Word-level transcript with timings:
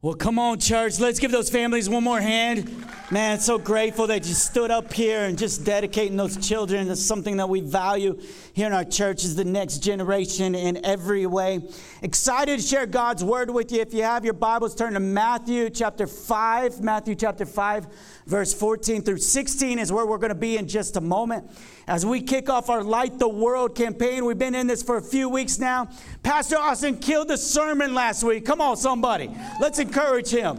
Well, 0.00 0.14
come 0.14 0.38
on, 0.38 0.60
church. 0.60 1.00
Let's 1.00 1.18
give 1.18 1.32
those 1.32 1.50
families 1.50 1.88
one 1.88 2.04
more 2.04 2.20
hand. 2.20 2.72
Man, 3.10 3.40
so 3.40 3.56
grateful 3.56 4.06
that 4.08 4.26
you 4.28 4.34
stood 4.34 4.70
up 4.70 4.92
here 4.92 5.24
and 5.24 5.38
just 5.38 5.64
dedicating 5.64 6.18
those 6.18 6.36
children 6.46 6.88
to 6.88 6.96
something 6.96 7.38
that 7.38 7.48
we 7.48 7.62
value 7.62 8.20
here 8.52 8.66
in 8.66 8.74
our 8.74 8.84
church 8.84 9.24
is 9.24 9.34
the 9.34 9.46
next 9.46 9.78
generation 9.78 10.54
in 10.54 10.84
every 10.84 11.24
way. 11.24 11.66
Excited 12.02 12.60
to 12.60 12.62
share 12.62 12.84
God's 12.84 13.24
word 13.24 13.48
with 13.48 13.72
you. 13.72 13.80
If 13.80 13.94
you 13.94 14.02
have 14.02 14.26
your 14.26 14.34
Bibles, 14.34 14.74
turn 14.74 14.92
to 14.92 15.00
Matthew 15.00 15.70
chapter 15.70 16.06
5. 16.06 16.82
Matthew 16.82 17.14
chapter 17.14 17.46
5, 17.46 17.86
verse 18.26 18.52
14 18.52 19.00
through 19.00 19.16
16 19.16 19.78
is 19.78 19.90
where 19.90 20.04
we're 20.04 20.18
going 20.18 20.28
to 20.28 20.34
be 20.34 20.58
in 20.58 20.68
just 20.68 20.98
a 20.98 21.00
moment. 21.00 21.50
As 21.86 22.04
we 22.04 22.20
kick 22.20 22.50
off 22.50 22.68
our 22.68 22.82
Light 22.82 23.18
the 23.18 23.26
World 23.26 23.74
campaign, 23.74 24.26
we've 24.26 24.36
been 24.36 24.54
in 24.54 24.66
this 24.66 24.82
for 24.82 24.98
a 24.98 25.02
few 25.02 25.30
weeks 25.30 25.58
now. 25.58 25.88
Pastor 26.22 26.58
Austin 26.58 26.98
killed 26.98 27.28
the 27.28 27.38
sermon 27.38 27.94
last 27.94 28.22
week. 28.22 28.44
Come 28.44 28.60
on, 28.60 28.76
somebody. 28.76 29.34
Let's 29.62 29.78
encourage 29.78 30.28
him. 30.28 30.58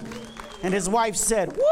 And 0.63 0.73
his 0.73 0.89
wife 0.89 1.15
said, 1.15 1.55
Woo! 1.55 1.63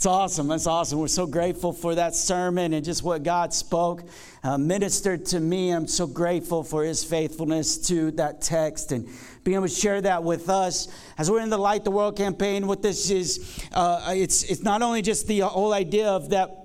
It's 0.00 0.06
awesome. 0.06 0.48
That's 0.48 0.66
awesome. 0.66 0.98
We're 0.98 1.08
so 1.08 1.26
grateful 1.26 1.74
for 1.74 1.94
that 1.94 2.14
sermon 2.14 2.72
and 2.72 2.82
just 2.82 3.02
what 3.02 3.22
God 3.22 3.52
spoke, 3.52 4.02
uh, 4.42 4.56
ministered 4.56 5.26
to 5.26 5.40
me. 5.40 5.72
I'm 5.72 5.86
so 5.86 6.06
grateful 6.06 6.64
for 6.64 6.84
his 6.84 7.04
faithfulness 7.04 7.76
to 7.88 8.10
that 8.12 8.40
text 8.40 8.92
and 8.92 9.06
being 9.44 9.56
able 9.56 9.68
to 9.68 9.74
share 9.74 10.00
that 10.00 10.24
with 10.24 10.48
us 10.48 10.88
as 11.18 11.30
we're 11.30 11.42
in 11.42 11.50
the 11.50 11.58
Light 11.58 11.84
the 11.84 11.90
World 11.90 12.16
campaign. 12.16 12.66
What 12.66 12.80
this 12.80 13.10
is, 13.10 13.62
uh, 13.72 14.14
it's, 14.16 14.42
it's 14.44 14.62
not 14.62 14.80
only 14.80 15.02
just 15.02 15.26
the 15.26 15.40
whole 15.40 15.74
idea 15.74 16.08
of 16.08 16.30
that 16.30 16.59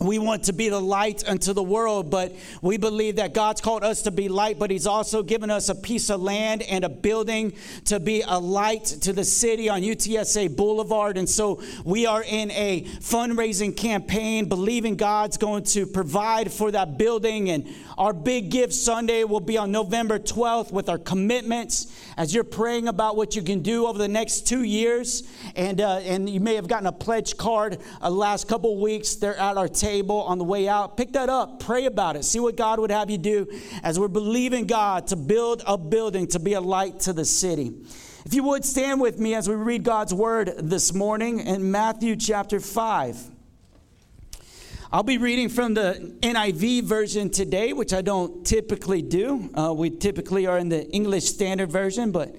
we 0.00 0.18
want 0.18 0.44
to 0.44 0.52
be 0.52 0.68
the 0.68 0.80
light 0.80 1.26
unto 1.26 1.54
the 1.54 1.62
world, 1.62 2.10
but 2.10 2.34
we 2.60 2.76
believe 2.76 3.16
that 3.16 3.32
God's 3.32 3.62
called 3.62 3.82
us 3.82 4.02
to 4.02 4.10
be 4.10 4.28
light, 4.28 4.58
but 4.58 4.70
He's 4.70 4.86
also 4.86 5.22
given 5.22 5.50
us 5.50 5.70
a 5.70 5.74
piece 5.74 6.10
of 6.10 6.20
land 6.20 6.62
and 6.62 6.84
a 6.84 6.90
building 6.90 7.54
to 7.86 7.98
be 7.98 8.22
a 8.26 8.38
light 8.38 8.84
to 8.84 9.14
the 9.14 9.24
city 9.24 9.70
on 9.70 9.80
UTSA 9.80 10.54
Boulevard. 10.54 11.16
And 11.16 11.26
so 11.26 11.62
we 11.84 12.04
are 12.04 12.22
in 12.22 12.50
a 12.50 12.82
fundraising 13.00 13.74
campaign, 13.74 14.50
believing 14.50 14.96
God's 14.96 15.38
going 15.38 15.64
to 15.64 15.86
provide 15.86 16.52
for 16.52 16.70
that 16.72 16.98
building. 16.98 17.48
And 17.48 17.66
our 17.96 18.12
big 18.12 18.50
gift 18.50 18.74
Sunday 18.74 19.24
will 19.24 19.40
be 19.40 19.56
on 19.56 19.72
November 19.72 20.18
12th 20.18 20.72
with 20.72 20.90
our 20.90 20.98
commitments 20.98 21.86
as 22.18 22.34
you're 22.34 22.44
praying 22.44 22.88
about 22.88 23.16
what 23.16 23.34
you 23.34 23.40
can 23.40 23.60
do 23.60 23.86
over 23.86 23.96
the 23.96 24.08
next 24.08 24.46
two 24.46 24.62
years. 24.62 25.22
And, 25.54 25.80
uh, 25.80 26.00
and 26.00 26.28
you 26.28 26.40
may 26.40 26.56
have 26.56 26.68
gotten 26.68 26.86
a 26.86 26.92
pledge 26.92 27.38
card 27.38 27.78
uh, 28.02 28.10
last 28.10 28.46
couple 28.46 28.78
weeks. 28.78 29.14
They're 29.14 29.38
at 29.38 29.56
our 29.56 29.68
table 29.68 29.85
table 29.86 30.22
on 30.22 30.38
the 30.38 30.44
way 30.44 30.68
out. 30.68 30.96
Pick 30.96 31.12
that 31.12 31.28
up, 31.28 31.60
pray 31.60 31.86
about 31.86 32.16
it, 32.16 32.24
see 32.24 32.40
what 32.40 32.56
God 32.56 32.80
would 32.80 32.90
have 32.90 33.08
you 33.08 33.18
do 33.18 33.46
as 33.84 34.00
we're 34.00 34.08
believing 34.08 34.66
God 34.66 35.06
to 35.08 35.16
build 35.16 35.62
a 35.64 35.78
building 35.78 36.26
to 36.28 36.40
be 36.40 36.54
a 36.54 36.60
light 36.60 36.98
to 37.00 37.12
the 37.12 37.24
city. 37.24 37.72
If 38.24 38.34
you 38.34 38.42
would 38.42 38.64
stand 38.64 39.00
with 39.00 39.20
me 39.20 39.36
as 39.36 39.48
we 39.48 39.54
read 39.54 39.84
God's 39.84 40.12
word 40.12 40.52
this 40.58 40.92
morning 40.92 41.38
in 41.38 41.70
Matthew 41.70 42.16
chapter 42.16 42.58
5. 42.58 43.30
I'll 44.92 45.04
be 45.04 45.18
reading 45.18 45.48
from 45.48 45.74
the 45.74 46.16
NIV 46.20 46.82
version 46.82 47.30
today, 47.30 47.72
which 47.72 47.92
I 47.92 48.02
don't 48.02 48.44
typically 48.44 49.02
do. 49.02 49.50
Uh, 49.54 49.72
we 49.72 49.90
typically 49.90 50.48
are 50.48 50.58
in 50.58 50.68
the 50.68 50.84
English 50.90 51.26
Standard 51.26 51.70
Version, 51.70 52.10
but 52.10 52.34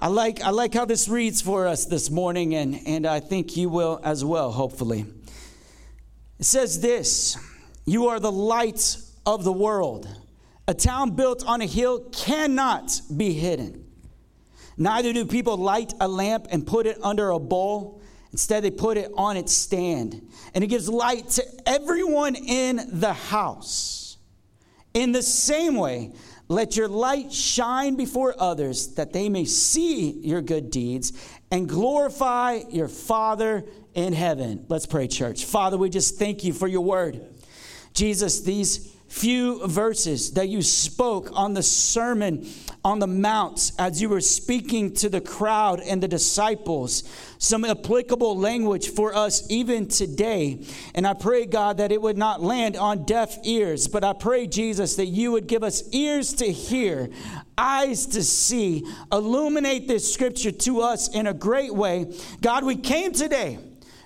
I 0.00 0.08
like, 0.08 0.40
I 0.42 0.50
like 0.50 0.74
how 0.74 0.84
this 0.84 1.08
reads 1.08 1.42
for 1.42 1.68
us 1.68 1.84
this 1.86 2.10
morning, 2.10 2.56
and, 2.56 2.80
and 2.86 3.06
I 3.06 3.20
think 3.20 3.56
you 3.56 3.68
will 3.68 4.00
as 4.02 4.24
well, 4.24 4.50
hopefully. 4.50 5.06
It 6.42 6.46
says 6.46 6.80
this 6.80 7.36
You 7.86 8.08
are 8.08 8.18
the 8.18 8.32
light 8.32 8.96
of 9.24 9.44
the 9.44 9.52
world. 9.52 10.08
A 10.66 10.74
town 10.74 11.12
built 11.12 11.46
on 11.46 11.60
a 11.60 11.66
hill 11.66 12.00
cannot 12.10 13.00
be 13.16 13.32
hidden. 13.32 13.84
Neither 14.76 15.12
do 15.12 15.24
people 15.24 15.56
light 15.56 15.94
a 16.00 16.08
lamp 16.08 16.48
and 16.50 16.66
put 16.66 16.86
it 16.86 16.98
under 17.00 17.30
a 17.30 17.38
bowl. 17.38 18.02
Instead, 18.32 18.64
they 18.64 18.72
put 18.72 18.96
it 18.96 19.12
on 19.16 19.36
its 19.36 19.52
stand, 19.52 20.20
and 20.52 20.64
it 20.64 20.66
gives 20.66 20.88
light 20.88 21.28
to 21.28 21.44
everyone 21.64 22.34
in 22.34 22.88
the 22.88 23.12
house. 23.12 24.16
In 24.94 25.12
the 25.12 25.22
same 25.22 25.76
way, 25.76 26.10
let 26.48 26.76
your 26.76 26.88
light 26.88 27.32
shine 27.32 27.94
before 27.94 28.34
others 28.36 28.88
that 28.94 29.12
they 29.12 29.28
may 29.28 29.44
see 29.44 30.10
your 30.10 30.42
good 30.42 30.72
deeds 30.72 31.12
and 31.52 31.68
glorify 31.68 32.60
your 32.70 32.88
Father 32.88 33.64
in 33.94 34.14
heaven. 34.14 34.64
Let's 34.68 34.86
pray, 34.86 35.06
church. 35.06 35.44
Father, 35.44 35.76
we 35.76 35.90
just 35.90 36.18
thank 36.18 36.42
you 36.44 36.54
for 36.54 36.66
your 36.66 36.80
word. 36.80 37.20
Jesus, 37.92 38.40
these 38.40 38.90
few 39.06 39.66
verses 39.68 40.32
that 40.32 40.48
you 40.48 40.62
spoke 40.62 41.28
on 41.34 41.52
the 41.52 41.62
Sermon 41.62 42.48
on 42.82 42.98
the 42.98 43.06
Mount 43.06 43.72
as 43.78 44.00
you 44.00 44.08
were 44.08 44.22
speaking 44.22 44.94
to 44.94 45.10
the 45.10 45.20
crowd 45.20 45.80
and 45.80 46.02
the 46.02 46.08
disciples, 46.08 47.04
some 47.36 47.66
applicable 47.66 48.38
language 48.38 48.88
for 48.88 49.14
us 49.14 49.48
even 49.50 49.86
today. 49.86 50.64
And 50.94 51.06
I 51.06 51.12
pray, 51.12 51.44
God, 51.44 51.76
that 51.76 51.92
it 51.92 52.00
would 52.00 52.16
not 52.16 52.42
land 52.42 52.74
on 52.74 53.04
deaf 53.04 53.36
ears, 53.44 53.86
but 53.86 54.02
I 54.02 54.14
pray, 54.14 54.46
Jesus, 54.46 54.96
that 54.96 55.06
you 55.06 55.32
would 55.32 55.46
give 55.46 55.62
us 55.62 55.86
ears 55.92 56.32
to 56.34 56.50
hear, 56.50 57.10
eyes 57.62 58.06
to 58.06 58.22
see, 58.22 58.84
illuminate 59.12 59.86
this 59.86 60.12
scripture 60.12 60.50
to 60.50 60.80
us 60.80 61.08
in 61.08 61.28
a 61.28 61.34
great 61.34 61.72
way. 61.72 62.12
God, 62.40 62.64
we 62.64 62.76
came 62.76 63.12
today 63.12 63.58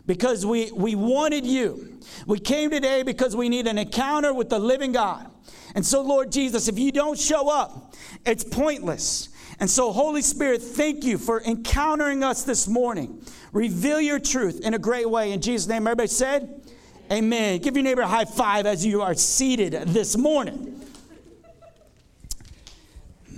because 0.07 0.45
we, 0.45 0.71
we 0.73 0.95
wanted 0.95 1.47
you. 1.47 1.99
We 2.27 2.39
came 2.39 2.71
today 2.71 3.03
because 3.03 3.35
we 3.35 3.49
need 3.49 3.67
an 3.67 3.79
encounter 3.79 4.35
with 4.35 4.51
the 4.51 4.59
living 4.59 4.93
God. 4.93 5.31
And 5.75 5.85
so, 5.85 6.03
Lord 6.03 6.31
Jesus, 6.31 6.69
if 6.69 6.79
you 6.79 6.93
don't 6.93 7.19
show 7.19 7.49
up, 7.51 7.95
it's 8.25 8.45
pointless. 8.45 9.31
And 9.59 9.71
so, 9.71 9.91
Holy 9.91 10.23
Spirit, 10.23 10.63
thank 10.63 11.05
you 11.05 11.17
for 11.19 11.43
encountering 11.43 12.23
us 12.23 12.45
this 12.45 12.69
morning. 12.69 13.23
Reveal 13.53 14.01
your 14.01 14.19
truth 14.19 14.61
in 14.65 14.75
a 14.75 14.79
great 14.79 15.09
way. 15.09 15.33
In 15.33 15.41
Jesus' 15.41 15.67
name, 15.67 15.87
everybody 15.87 16.09
said, 16.09 16.63
Amen. 17.11 17.61
Give 17.61 17.77
your 17.77 17.85
neighbor 17.85 18.03
a 18.03 18.07
high 18.09 18.25
five 18.25 18.67
as 18.67 18.85
you 18.85 19.01
are 19.01 19.15
seated 19.15 19.73
this 19.73 20.17
morning. 20.17 20.76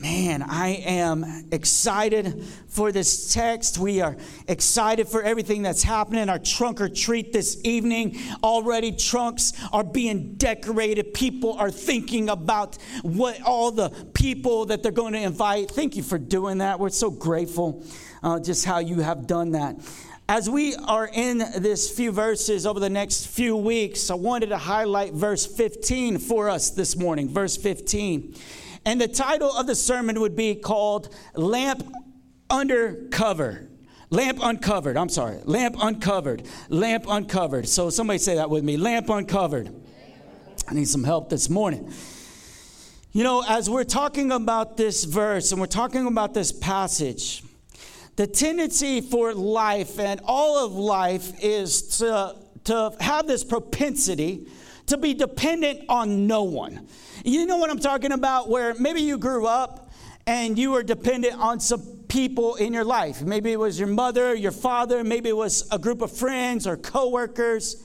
Man, 0.00 0.42
I 0.42 0.80
am 0.86 1.48
excited 1.50 2.44
for 2.68 2.92
this 2.92 3.34
text. 3.34 3.78
We 3.78 4.00
are 4.00 4.16
excited 4.46 5.08
for 5.08 5.24
everything 5.24 5.62
that's 5.62 5.82
happening. 5.82 6.28
Our 6.28 6.38
trunk 6.38 6.80
or 6.80 6.88
treat 6.88 7.32
this 7.32 7.60
evening. 7.64 8.16
Already, 8.44 8.92
trunks 8.92 9.54
are 9.72 9.82
being 9.82 10.34
decorated. 10.34 11.14
People 11.14 11.54
are 11.54 11.72
thinking 11.72 12.28
about 12.28 12.78
what 13.02 13.42
all 13.42 13.72
the 13.72 13.90
people 14.14 14.66
that 14.66 14.84
they're 14.84 14.92
going 14.92 15.14
to 15.14 15.20
invite. 15.20 15.72
Thank 15.72 15.96
you 15.96 16.04
for 16.04 16.16
doing 16.16 16.58
that. 16.58 16.78
We're 16.78 16.90
so 16.90 17.10
grateful 17.10 17.84
uh, 18.22 18.38
just 18.38 18.64
how 18.64 18.78
you 18.78 19.00
have 19.00 19.26
done 19.26 19.50
that. 19.52 19.80
As 20.28 20.48
we 20.48 20.76
are 20.76 21.10
in 21.12 21.38
this 21.38 21.90
few 21.90 22.12
verses 22.12 22.66
over 22.66 22.78
the 22.78 22.90
next 22.90 23.26
few 23.26 23.56
weeks, 23.56 24.10
I 24.10 24.14
wanted 24.14 24.50
to 24.50 24.58
highlight 24.58 25.12
verse 25.12 25.44
15 25.44 26.18
for 26.18 26.48
us 26.48 26.70
this 26.70 26.96
morning. 26.96 27.28
Verse 27.28 27.56
15. 27.56 28.36
And 28.84 29.00
the 29.00 29.08
title 29.08 29.50
of 29.50 29.66
the 29.66 29.74
sermon 29.74 30.20
would 30.20 30.36
be 30.36 30.54
called 30.54 31.14
Lamp 31.34 31.82
Undercover. 32.50 33.68
Lamp 34.10 34.38
uncovered. 34.42 34.96
I'm 34.96 35.08
sorry. 35.08 35.38
Lamp 35.44 35.76
uncovered. 35.80 36.44
Lamp 36.70 37.04
uncovered. 37.08 37.68
So 37.68 37.90
somebody 37.90 38.18
say 38.18 38.36
that 38.36 38.48
with 38.48 38.64
me. 38.64 38.76
Lamp 38.76 39.10
uncovered. 39.10 39.70
I 40.66 40.74
need 40.74 40.88
some 40.88 41.04
help 41.04 41.28
this 41.28 41.50
morning. 41.50 41.92
You 43.12 43.24
know, 43.24 43.42
as 43.46 43.68
we're 43.68 43.84
talking 43.84 44.32
about 44.32 44.76
this 44.76 45.04
verse 45.04 45.50
and 45.52 45.60
we're 45.60 45.66
talking 45.66 46.06
about 46.06 46.34
this 46.34 46.52
passage, 46.52 47.42
the 48.16 48.26
tendency 48.26 49.00
for 49.00 49.32
life 49.34 49.98
and 49.98 50.20
all 50.24 50.64
of 50.64 50.72
life 50.72 51.32
is 51.42 51.98
to, 51.98 52.36
to 52.64 52.94
have 53.00 53.26
this 53.26 53.44
propensity 53.44 54.46
to 54.88 54.96
be 54.96 55.14
dependent 55.14 55.80
on 55.88 56.26
no 56.26 56.42
one. 56.42 56.86
You 57.24 57.46
know 57.46 57.56
what 57.56 57.70
I'm 57.70 57.78
talking 57.78 58.12
about? 58.12 58.48
Where 58.48 58.74
maybe 58.74 59.00
you 59.00 59.18
grew 59.18 59.46
up 59.46 59.90
and 60.26 60.58
you 60.58 60.72
were 60.72 60.82
dependent 60.82 61.34
on 61.34 61.60
some 61.60 61.82
people 62.08 62.56
in 62.56 62.72
your 62.72 62.84
life. 62.84 63.22
Maybe 63.22 63.52
it 63.52 63.58
was 63.58 63.78
your 63.78 63.88
mother, 63.88 64.34
your 64.34 64.52
father, 64.52 65.04
maybe 65.04 65.28
it 65.28 65.36
was 65.36 65.68
a 65.70 65.78
group 65.78 66.02
of 66.02 66.10
friends 66.10 66.66
or 66.66 66.76
coworkers. 66.76 67.82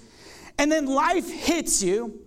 And 0.58 0.72
then 0.72 0.86
life 0.86 1.30
hits 1.30 1.82
you. 1.82 2.22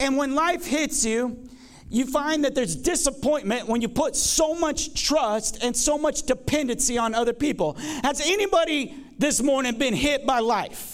And 0.00 0.16
when 0.16 0.34
life 0.34 0.66
hits 0.66 1.04
you, 1.04 1.48
you 1.88 2.06
find 2.06 2.44
that 2.44 2.54
there's 2.54 2.74
disappointment 2.74 3.68
when 3.68 3.80
you 3.80 3.88
put 3.88 4.16
so 4.16 4.54
much 4.54 5.00
trust 5.00 5.62
and 5.62 5.76
so 5.76 5.96
much 5.96 6.22
dependency 6.22 6.98
on 6.98 7.14
other 7.14 7.32
people. 7.32 7.74
Has 8.02 8.20
anybody 8.20 8.96
this 9.18 9.42
morning 9.42 9.78
been 9.78 9.94
hit 9.94 10.26
by 10.26 10.40
life? 10.40 10.93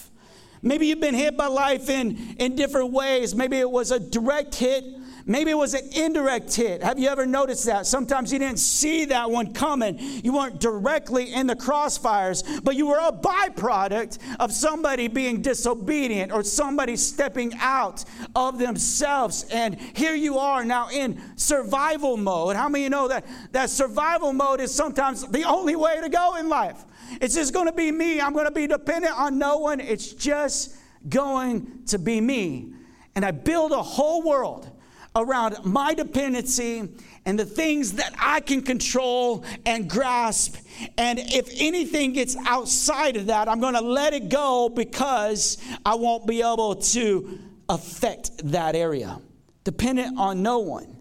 Maybe 0.63 0.87
you've 0.87 0.99
been 0.99 1.15
hit 1.15 1.35
by 1.37 1.47
life 1.47 1.89
in, 1.89 2.35
in 2.37 2.55
different 2.55 2.91
ways. 2.91 3.35
Maybe 3.35 3.57
it 3.57 3.69
was 3.69 3.91
a 3.91 3.99
direct 3.99 4.55
hit 4.55 4.85
Maybe 5.31 5.51
it 5.51 5.57
was 5.57 5.73
an 5.73 5.87
indirect 5.93 6.53
hit. 6.53 6.83
Have 6.83 6.99
you 6.99 7.07
ever 7.07 7.25
noticed 7.25 7.65
that? 7.65 7.87
Sometimes 7.87 8.33
you 8.33 8.39
didn't 8.39 8.59
see 8.59 9.05
that 9.05 9.31
one 9.31 9.53
coming. 9.53 9.97
You 9.97 10.33
weren't 10.33 10.59
directly 10.59 11.31
in 11.33 11.47
the 11.47 11.55
crossfires, 11.55 12.61
but 12.65 12.75
you 12.75 12.87
were 12.87 12.99
a 12.99 13.13
byproduct 13.13 14.17
of 14.41 14.51
somebody 14.51 15.07
being 15.07 15.41
disobedient 15.41 16.33
or 16.33 16.43
somebody 16.43 16.97
stepping 16.97 17.53
out 17.61 18.03
of 18.35 18.59
themselves. 18.59 19.45
And 19.53 19.79
here 19.79 20.15
you 20.15 20.37
are 20.37 20.65
now 20.65 20.89
in 20.89 21.21
survival 21.37 22.17
mode. 22.17 22.57
How 22.57 22.67
many 22.67 22.89
know 22.89 23.07
that, 23.07 23.25
that 23.53 23.69
survival 23.69 24.33
mode 24.33 24.59
is 24.59 24.75
sometimes 24.75 25.25
the 25.25 25.45
only 25.45 25.77
way 25.77 26.01
to 26.01 26.09
go 26.09 26.35
in 26.35 26.49
life? 26.49 26.83
It's 27.21 27.35
just 27.35 27.53
going 27.53 27.67
to 27.67 27.73
be 27.73 27.89
me. 27.89 28.19
I'm 28.19 28.33
going 28.33 28.47
to 28.47 28.51
be 28.51 28.67
dependent 28.67 29.17
on 29.17 29.37
no 29.37 29.59
one. 29.59 29.79
It's 29.79 30.11
just 30.11 30.75
going 31.07 31.85
to 31.85 31.97
be 31.97 32.19
me. 32.19 32.73
And 33.15 33.23
I 33.23 33.31
build 33.31 33.71
a 33.71 33.81
whole 33.81 34.23
world 34.23 34.69
around 35.15 35.57
my 35.65 35.93
dependency 35.93 36.87
and 37.25 37.37
the 37.37 37.45
things 37.45 37.93
that 37.93 38.13
I 38.19 38.39
can 38.39 38.61
control 38.61 39.45
and 39.65 39.89
grasp. 39.89 40.55
And 40.97 41.19
if 41.19 41.49
anything 41.57 42.13
gets 42.13 42.35
outside 42.47 43.17
of 43.17 43.27
that, 43.27 43.47
I'm 43.47 43.59
going 43.59 43.75
to 43.75 43.81
let 43.81 44.13
it 44.13 44.29
go 44.29 44.69
because 44.69 45.57
I 45.85 45.95
won't 45.95 46.25
be 46.25 46.41
able 46.41 46.75
to 46.75 47.39
affect 47.69 48.37
that 48.51 48.75
area. 48.75 49.19
Dependent 49.63 50.17
on 50.17 50.41
no 50.41 50.59
one. 50.59 50.97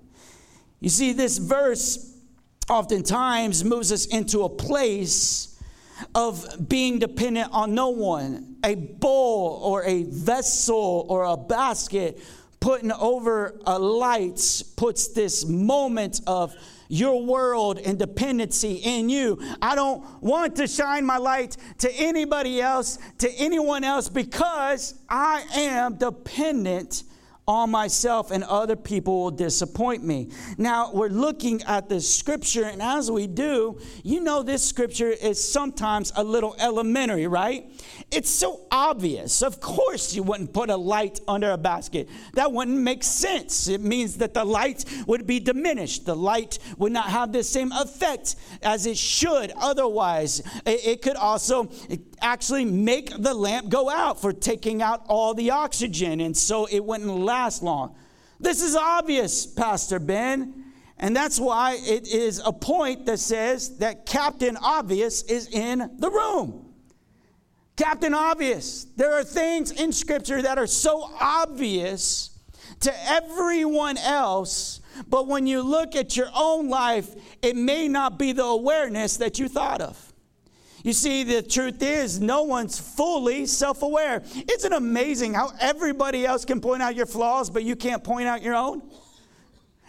You 0.80 0.88
see, 0.88 1.12
this 1.12 1.38
verse 1.38 2.16
oftentimes 2.68 3.64
moves 3.64 3.92
us 3.92 4.06
into 4.06 4.42
a 4.44 4.48
place 4.48 5.58
of 6.14 6.68
being 6.68 6.98
dependent 6.98 7.52
on 7.52 7.74
no 7.74 7.90
one. 7.90 8.56
A 8.64 8.74
bowl 8.74 9.60
or 9.62 9.84
a 9.84 10.04
vessel 10.04 11.06
or 11.08 11.24
a 11.24 11.36
basket 11.36 12.20
putting 12.60 12.92
over 12.92 13.58
a 13.66 13.78
light 13.78 14.62
puts 14.76 15.08
this 15.08 15.46
moment 15.46 16.20
of 16.26 16.54
your 16.88 17.24
world 17.24 17.78
and 17.78 17.98
dependency 17.98 18.74
in 18.82 19.08
you. 19.08 19.40
I 19.62 19.74
don't 19.74 20.04
want 20.22 20.56
to 20.56 20.66
shine 20.66 21.06
my 21.06 21.16
light 21.16 21.56
to 21.78 21.90
anybody 21.92 22.60
else, 22.60 22.98
to 23.18 23.30
anyone 23.38 23.84
else, 23.84 24.08
because 24.08 24.94
I 25.08 25.44
am 25.54 25.94
dependent 25.94 27.04
on 27.50 27.68
myself 27.68 28.30
and 28.30 28.44
other 28.44 28.76
people 28.76 29.24
will 29.24 29.30
disappoint 29.32 30.04
me. 30.04 30.30
Now, 30.56 30.92
we're 30.92 31.08
looking 31.08 31.60
at 31.64 31.88
the 31.88 32.00
scripture, 32.00 32.62
and 32.62 32.80
as 32.80 33.10
we 33.10 33.26
do, 33.26 33.80
you 34.04 34.20
know 34.20 34.44
this 34.44 34.62
scripture 34.62 35.10
is 35.10 35.42
sometimes 35.42 36.12
a 36.14 36.22
little 36.22 36.54
elementary, 36.60 37.26
right? 37.26 37.68
It's 38.12 38.30
so 38.30 38.60
obvious. 38.70 39.42
Of 39.42 39.60
course, 39.60 40.14
you 40.14 40.22
wouldn't 40.22 40.52
put 40.52 40.70
a 40.70 40.76
light 40.76 41.18
under 41.26 41.50
a 41.50 41.58
basket. 41.58 42.08
That 42.34 42.52
wouldn't 42.52 42.78
make 42.78 43.02
sense. 43.02 43.66
It 43.66 43.80
means 43.80 44.18
that 44.18 44.32
the 44.32 44.44
light 44.44 44.84
would 45.08 45.26
be 45.26 45.40
diminished. 45.40 46.06
The 46.06 46.14
light 46.14 46.60
would 46.78 46.92
not 46.92 47.06
have 47.06 47.32
the 47.32 47.42
same 47.42 47.72
effect 47.72 48.36
as 48.62 48.86
it 48.86 48.96
should 48.96 49.50
otherwise. 49.56 50.40
It, 50.64 51.02
could 51.02 51.16
also 51.16 51.70
actually 52.20 52.66
make 52.66 53.10
the 53.16 53.32
lamp 53.32 53.70
go 53.70 53.88
out 53.88 54.20
for 54.20 54.32
taking 54.34 54.82
out 54.82 55.02
all 55.08 55.34
the 55.34 55.50
oxygen, 55.50 56.20
and 56.20 56.36
so 56.36 56.66
it 56.66 56.84
wouldn't 56.84 57.10
last 57.10 57.39
long. 57.62 57.94
This 58.38 58.62
is 58.62 58.74
obvious, 58.74 59.46
Pastor 59.46 59.98
Ben. 59.98 60.60
And 60.98 61.16
that's 61.16 61.40
why 61.40 61.78
it 61.80 62.06
is 62.06 62.42
a 62.44 62.52
point 62.52 63.06
that 63.06 63.18
says 63.18 63.78
that 63.78 64.04
Captain 64.04 64.56
Obvious 64.58 65.22
is 65.22 65.48
in 65.48 65.90
the 65.98 66.10
room. 66.10 66.74
Captain 67.76 68.12
Obvious. 68.12 68.84
There 68.96 69.14
are 69.14 69.24
things 69.24 69.70
in 69.70 69.92
Scripture 69.92 70.42
that 70.42 70.58
are 70.58 70.66
so 70.66 71.10
obvious 71.18 72.38
to 72.80 72.92
everyone 73.10 73.96
else, 73.96 74.80
but 75.08 75.26
when 75.26 75.46
you 75.46 75.62
look 75.62 75.96
at 75.96 76.16
your 76.18 76.28
own 76.34 76.68
life, 76.68 77.08
it 77.40 77.56
may 77.56 77.88
not 77.88 78.18
be 78.18 78.32
the 78.32 78.44
awareness 78.44 79.16
that 79.16 79.38
you 79.38 79.48
thought 79.48 79.80
of. 79.80 80.09
You 80.82 80.92
see, 80.92 81.24
the 81.24 81.42
truth 81.42 81.82
is, 81.82 82.20
no 82.20 82.44
one's 82.44 82.78
fully 82.78 83.46
self 83.46 83.82
aware. 83.82 84.22
Isn't 84.50 84.72
amazing 84.72 85.34
how 85.34 85.52
everybody 85.60 86.24
else 86.24 86.44
can 86.44 86.60
point 86.60 86.82
out 86.82 86.94
your 86.94 87.06
flaws, 87.06 87.50
but 87.50 87.64
you 87.64 87.76
can't 87.76 88.02
point 88.02 88.26
out 88.26 88.42
your 88.42 88.54
own? 88.54 88.82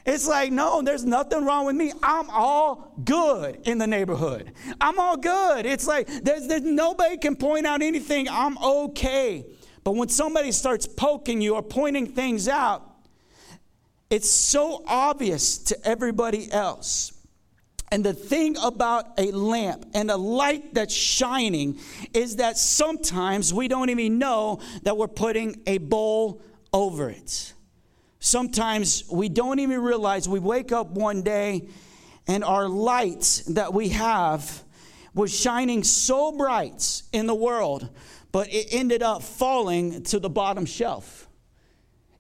It's 0.06 0.28
like, 0.28 0.52
no, 0.52 0.82
there's 0.82 1.06
nothing 1.06 1.46
wrong 1.46 1.66
with 1.68 1.76
me. 1.76 1.94
I'm 2.02 2.30
all 2.32 2.94
good 3.04 3.60
in 3.66 3.78
the 3.78 3.86
neighborhood. 3.86 4.52
I'm 4.82 5.00
all 5.00 5.16
good. 5.16 5.66
It's 5.66 5.86
like, 5.86 6.08
there's, 6.08 6.48
there's 6.48 6.64
nobody 6.64 7.18
can 7.18 7.36
point 7.36 7.68
out 7.68 7.82
anything. 7.82 8.28
I'm 8.30 8.58
okay. 8.58 9.46
But 9.84 9.92
when 9.92 10.10
somebody 10.10 10.52
starts 10.52 10.88
poking 10.88 11.40
you 11.40 11.56
or 11.56 11.62
pointing 11.62 12.08
things 12.08 12.48
out, 12.48 12.88
it's 14.10 14.30
so 14.30 14.84
obvious 14.88 15.58
to 15.60 15.88
everybody 15.88 16.52
else. 16.52 17.14
And 17.92 18.06
the 18.06 18.14
thing 18.14 18.56
about 18.64 19.20
a 19.20 19.32
lamp 19.32 19.86
and 19.94 20.10
a 20.10 20.16
light 20.16 20.74
that's 20.74 20.94
shining 20.94 21.78
is 22.14 22.38
that 22.38 22.58
sometimes 22.58 23.54
we 23.54 23.68
don't 23.68 23.90
even 23.90 24.18
know 24.18 24.62
that 24.84 24.96
we're 24.98 25.10
putting 25.10 25.62
a 25.68 25.78
bowl 25.78 26.42
over 26.72 27.10
it. 27.10 27.54
Sometimes 28.20 29.04
we 29.12 29.28
don't 29.28 29.60
even 29.60 29.82
realize 29.82 30.30
we 30.30 30.40
wake 30.40 30.72
up 30.72 30.92
one 30.92 31.22
day 31.22 31.68
and 32.28 32.46
our 32.46 32.70
light 32.70 33.44
that 33.50 33.74
we 33.74 33.90
have 33.90 34.64
was 35.14 35.38
shining 35.38 35.84
so 35.84 36.32
bright 36.32 37.02
in 37.12 37.28
the 37.28 37.36
world, 37.36 37.90
but 38.32 38.48
it 38.54 38.68
ended 38.72 39.04
up 39.04 39.22
falling 39.22 40.04
to 40.04 40.20
the 40.20 40.30
bottom 40.30 40.66
shelf. 40.66 41.21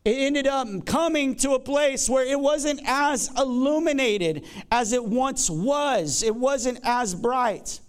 It 0.03 0.18
ended 0.18 0.48
up 0.48 0.68
coming 0.86 1.36
to 1.38 1.51
a 1.51 1.59
place 1.59 2.09
where 2.09 2.25
it 2.25 2.39
wasn't 2.39 2.81
as 2.86 3.30
illuminated 3.38 4.45
as 4.71 4.94
it 4.94 5.06
once 5.06 5.50
was. 5.50 6.24
It 6.24 6.36
wasn't 6.36 6.80
as 6.83 7.13
bright. 7.13 7.80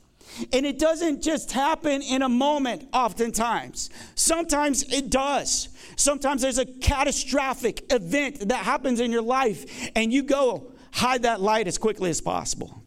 And 0.53 0.67
it 0.67 0.79
doesn't 0.79 1.23
just 1.23 1.53
happen 1.53 2.03
in 2.03 2.23
a 2.23 2.29
moment, 2.29 2.89
oftentimes. 2.93 3.91
Sometimes 4.15 4.83
it 4.93 5.11
does. 5.11 5.69
Sometimes 5.97 6.43
there's 6.43 6.59
a 6.59 6.67
catastrophic 6.67 7.91
event 7.91 8.49
that 8.49 8.65
happens 8.65 9.01
in 9.01 9.11
your 9.11 9.23
life, 9.23 9.91
and 9.95 10.13
you 10.13 10.23
go 10.23 10.73
hide 10.93 11.23
that 11.23 11.41
light 11.41 11.67
as 11.67 11.79
quickly 11.79 12.11
as 12.11 12.21
possible. 12.21 12.83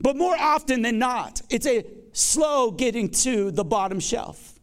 But 0.00 0.16
more 0.16 0.36
often 0.38 0.82
than 0.82 0.98
not, 0.98 1.40
it's 1.50 1.66
a 1.66 1.84
slow 2.12 2.70
getting 2.70 3.10
to 3.10 3.50
the 3.50 3.64
bottom 3.64 4.00
shelf. 4.00 4.55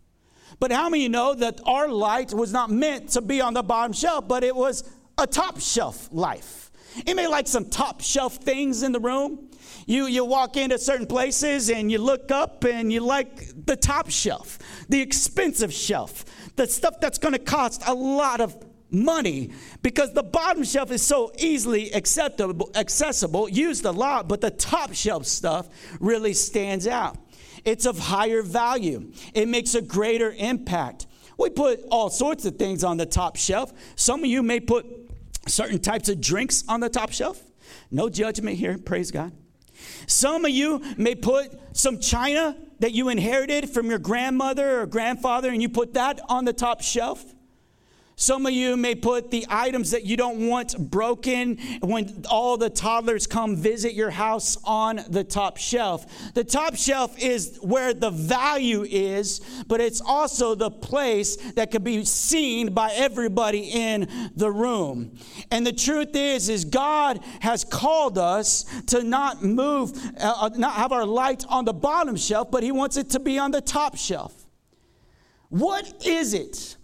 But 0.64 0.72
how 0.72 0.88
many 0.88 1.10
know 1.10 1.34
that 1.34 1.60
our 1.66 1.90
light 1.90 2.34
was 2.34 2.54
not 2.54 2.72
meant 2.72 3.10
to 3.10 3.22
be 3.22 3.42
on 3.42 3.54
the 3.54 3.62
bottom 3.62 3.92
shelf, 3.92 4.30
but 4.30 4.46
it 4.46 4.56
was 4.56 4.90
a 5.18 5.28
top 5.28 5.60
shelf 5.60 6.08
life? 6.10 6.72
May 7.06 7.28
like 7.28 7.50
some 7.50 7.70
top 7.70 8.00
shelf 8.00 8.38
things 8.38 8.82
in 8.82 8.94
the 8.94 9.00
room. 9.02 9.50
You, 9.88 10.06
you 10.06 10.24
walk 10.24 10.56
into 10.56 10.78
certain 10.78 11.06
places 11.06 11.70
and 11.70 11.92
you 11.92 11.98
look 11.98 12.32
up 12.32 12.64
and 12.64 12.94
you 12.94 13.02
like 13.02 13.66
the 13.66 13.76
top 13.76 14.10
shelf, 14.10 14.58
the 14.88 15.02
expensive 15.02 15.74
shelf, 15.74 16.24
the 16.56 16.66
stuff 16.66 17.02
that's 17.02 17.18
going 17.18 17.34
to 17.34 17.40
cost 17.40 17.84
a 17.86 17.94
lot 17.94 18.40
of 18.40 18.56
money 18.90 19.52
because 19.82 20.14
the 20.14 20.24
bottom 20.24 20.64
shelf 20.64 20.92
is 20.92 21.02
so 21.02 21.34
easily 21.40 21.92
acceptable, 21.92 22.72
accessible, 22.76 23.50
used 23.50 23.84
a 23.84 23.92
lot, 23.92 24.30
but 24.30 24.40
the 24.40 24.52
top 24.52 24.94
shelf 24.94 25.26
stuff 25.26 25.68
really 26.00 26.34
stands 26.34 26.88
out. 26.88 27.18
It's 27.66 27.86
of 27.86 27.98
higher 27.98 28.42
value, 28.42 29.12
it 29.34 29.48
makes 29.48 29.76
a 29.76 29.82
greater 29.82 30.34
impact. 30.38 31.08
We 31.38 31.50
put 31.50 31.84
all 31.90 32.10
sorts 32.10 32.46
of 32.46 32.58
things 32.58 32.84
on 32.84 32.98
the 32.98 33.06
top 33.06 33.38
shelf. 33.38 33.74
Some 33.96 34.22
of 34.22 34.28
you 34.28 34.44
may 34.44 34.60
put 34.60 34.86
certain 35.48 35.80
types 35.80 36.10
of 36.10 36.22
drinks 36.22 36.64
on 36.68 36.80
the 36.80 36.90
top 36.90 37.12
shelf. 37.12 37.42
No 37.90 38.10
judgment 38.10 38.58
here, 38.58 38.78
praise 38.78 39.12
God. 39.12 39.32
Some 40.08 40.46
of 40.46 40.52
you 40.52 40.82
may 40.98 41.16
put 41.16 41.60
some 41.76 42.00
china 42.00 42.56
that 42.80 42.92
you 42.92 43.10
inherited 43.10 43.70
from 43.70 43.90
your 43.90 44.00
grandmother 44.00 44.82
or 44.82 44.86
grandfather 44.86 45.50
and 45.50 45.62
you 45.62 45.70
put 45.70 45.94
that 45.96 46.20
on 46.30 46.46
the 46.46 46.54
top 46.54 46.82
shelf. 46.82 47.33
Some 48.16 48.46
of 48.46 48.54
you 48.54 48.78
may 48.78 48.94
put 48.94 49.32
the 49.32 49.46
items 49.50 49.92
that 49.92 50.06
you 50.06 50.16
don't 50.16 50.48
want 50.48 50.78
broken 50.92 51.58
when 51.82 52.24
all 52.30 52.58
the 52.58 52.70
toddlers 52.70 53.26
come 53.26 53.56
visit 53.56 53.94
your 53.94 54.12
house 54.12 54.58
on 54.64 55.02
the 55.10 55.24
top 55.24 55.58
shelf. 55.58 56.06
The 56.34 56.44
top 56.44 56.76
shelf 56.76 57.18
is 57.20 57.58
where 57.62 57.94
the 57.94 58.12
value 58.12 58.84
is, 58.84 59.42
but 59.68 59.82
it's 59.82 60.00
also 60.00 60.54
the 60.54 60.70
place 60.70 61.38
that 61.54 61.72
can 61.72 61.84
be 61.84 62.06
seen 62.06 62.74
by 62.74 62.92
everybody 62.94 63.70
in 63.72 64.08
the 64.36 64.52
room. 64.52 65.18
And 65.50 65.66
the 65.66 65.74
truth 65.74 66.16
is 66.16 66.50
is 66.50 66.66
God 66.66 67.20
has 67.40 67.64
called 67.64 68.20
us 68.20 68.66
to 68.88 69.04
not 69.04 69.44
move 69.44 69.92
uh, 70.20 70.52
not 70.56 70.74
have 70.74 70.92
our 70.92 71.06
light 71.06 71.44
on 71.50 71.66
the 71.66 71.74
bottom 71.74 72.16
shelf, 72.16 72.52
but 72.52 72.62
he 72.62 72.72
wants 72.72 72.96
it 72.96 73.10
to 73.12 73.20
be 73.20 73.40
on 73.40 73.52
the 73.52 73.62
top 73.62 73.98
shelf. 73.98 74.34
What 75.50 76.06
is 76.06 76.34
it? 76.34 76.78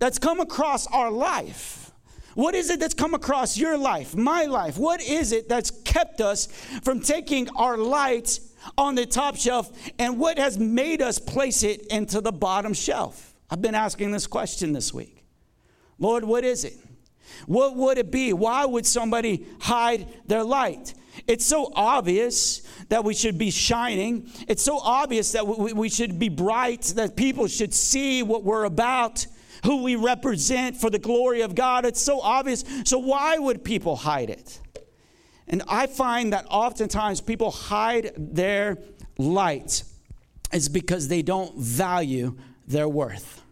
That's 0.00 0.18
come 0.18 0.40
across 0.40 0.88
our 0.88 1.10
life? 1.10 1.92
What 2.34 2.54
is 2.54 2.70
it 2.70 2.80
that's 2.80 2.94
come 2.94 3.14
across 3.14 3.56
your 3.58 3.76
life, 3.76 4.16
my 4.16 4.44
life? 4.44 4.78
What 4.78 5.00
is 5.02 5.32
it 5.32 5.48
that's 5.48 5.70
kept 5.70 6.20
us 6.20 6.46
from 6.82 7.00
taking 7.00 7.48
our 7.50 7.76
light 7.76 8.40
on 8.78 8.94
the 8.94 9.06
top 9.06 9.36
shelf 9.36 9.70
and 9.98 10.18
what 10.18 10.38
has 10.38 10.58
made 10.58 11.02
us 11.02 11.18
place 11.18 11.62
it 11.62 11.86
into 11.88 12.20
the 12.20 12.32
bottom 12.32 12.72
shelf? 12.72 13.34
I've 13.50 13.60
been 13.60 13.74
asking 13.74 14.12
this 14.12 14.26
question 14.26 14.72
this 14.72 14.94
week. 14.94 15.24
Lord, 15.98 16.24
what 16.24 16.44
is 16.44 16.64
it? 16.64 16.76
What 17.46 17.76
would 17.76 17.98
it 17.98 18.10
be? 18.10 18.32
Why 18.32 18.64
would 18.64 18.86
somebody 18.86 19.46
hide 19.60 20.06
their 20.26 20.44
light? 20.44 20.94
It's 21.26 21.44
so 21.44 21.72
obvious 21.74 22.62
that 22.88 23.04
we 23.04 23.12
should 23.14 23.38
be 23.38 23.50
shining. 23.50 24.30
It's 24.48 24.62
so 24.62 24.78
obvious 24.78 25.32
that 25.32 25.46
we 25.46 25.88
should 25.88 26.18
be 26.18 26.28
bright, 26.28 26.82
that 26.96 27.16
people 27.16 27.48
should 27.48 27.74
see 27.74 28.22
what 28.22 28.44
we're 28.44 28.64
about, 28.64 29.26
who 29.64 29.82
we 29.82 29.96
represent 29.96 30.76
for 30.76 30.90
the 30.90 30.98
glory 30.98 31.42
of 31.42 31.54
God. 31.54 31.84
It's 31.84 32.00
so 32.00 32.20
obvious. 32.20 32.64
So, 32.84 32.98
why 32.98 33.38
would 33.38 33.64
people 33.64 33.96
hide 33.96 34.30
it? 34.30 34.60
And 35.48 35.62
I 35.68 35.86
find 35.86 36.32
that 36.32 36.46
oftentimes 36.48 37.20
people 37.20 37.50
hide 37.50 38.12
their 38.16 38.78
light 39.18 39.82
is 40.52 40.68
because 40.68 41.08
they 41.08 41.22
don't 41.22 41.56
value 41.56 42.36
their 42.66 42.88
worth. 42.88 43.42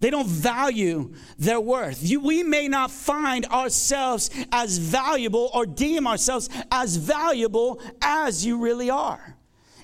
They 0.00 0.10
don't 0.10 0.28
value 0.28 1.12
their 1.38 1.60
worth. 1.60 2.02
You, 2.02 2.20
we 2.20 2.42
may 2.42 2.68
not 2.68 2.90
find 2.90 3.44
ourselves 3.46 4.30
as 4.52 4.78
valuable 4.78 5.50
or 5.52 5.66
deem 5.66 6.06
ourselves 6.06 6.48
as 6.70 6.96
valuable 6.96 7.82
as 8.00 8.46
you 8.46 8.58
really 8.58 8.90
are. 8.90 9.36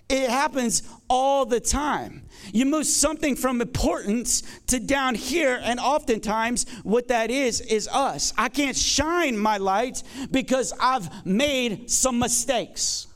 It 0.08 0.28
happens 0.28 0.82
all 1.08 1.46
the 1.46 1.60
time. 1.60 2.28
You 2.52 2.66
move 2.66 2.86
something 2.86 3.36
from 3.36 3.60
importance 3.60 4.42
to 4.66 4.78
down 4.78 5.14
here, 5.14 5.58
and 5.62 5.80
oftentimes 5.80 6.66
what 6.82 7.08
that 7.08 7.30
is 7.30 7.60
is 7.62 7.88
us. 7.88 8.32
I 8.36 8.50
can't 8.50 8.76
shine 8.76 9.38
my 9.38 9.56
light 9.56 10.02
because 10.30 10.74
I've 10.78 11.26
made 11.26 11.90
some 11.90 12.18
mistakes, 12.18 13.06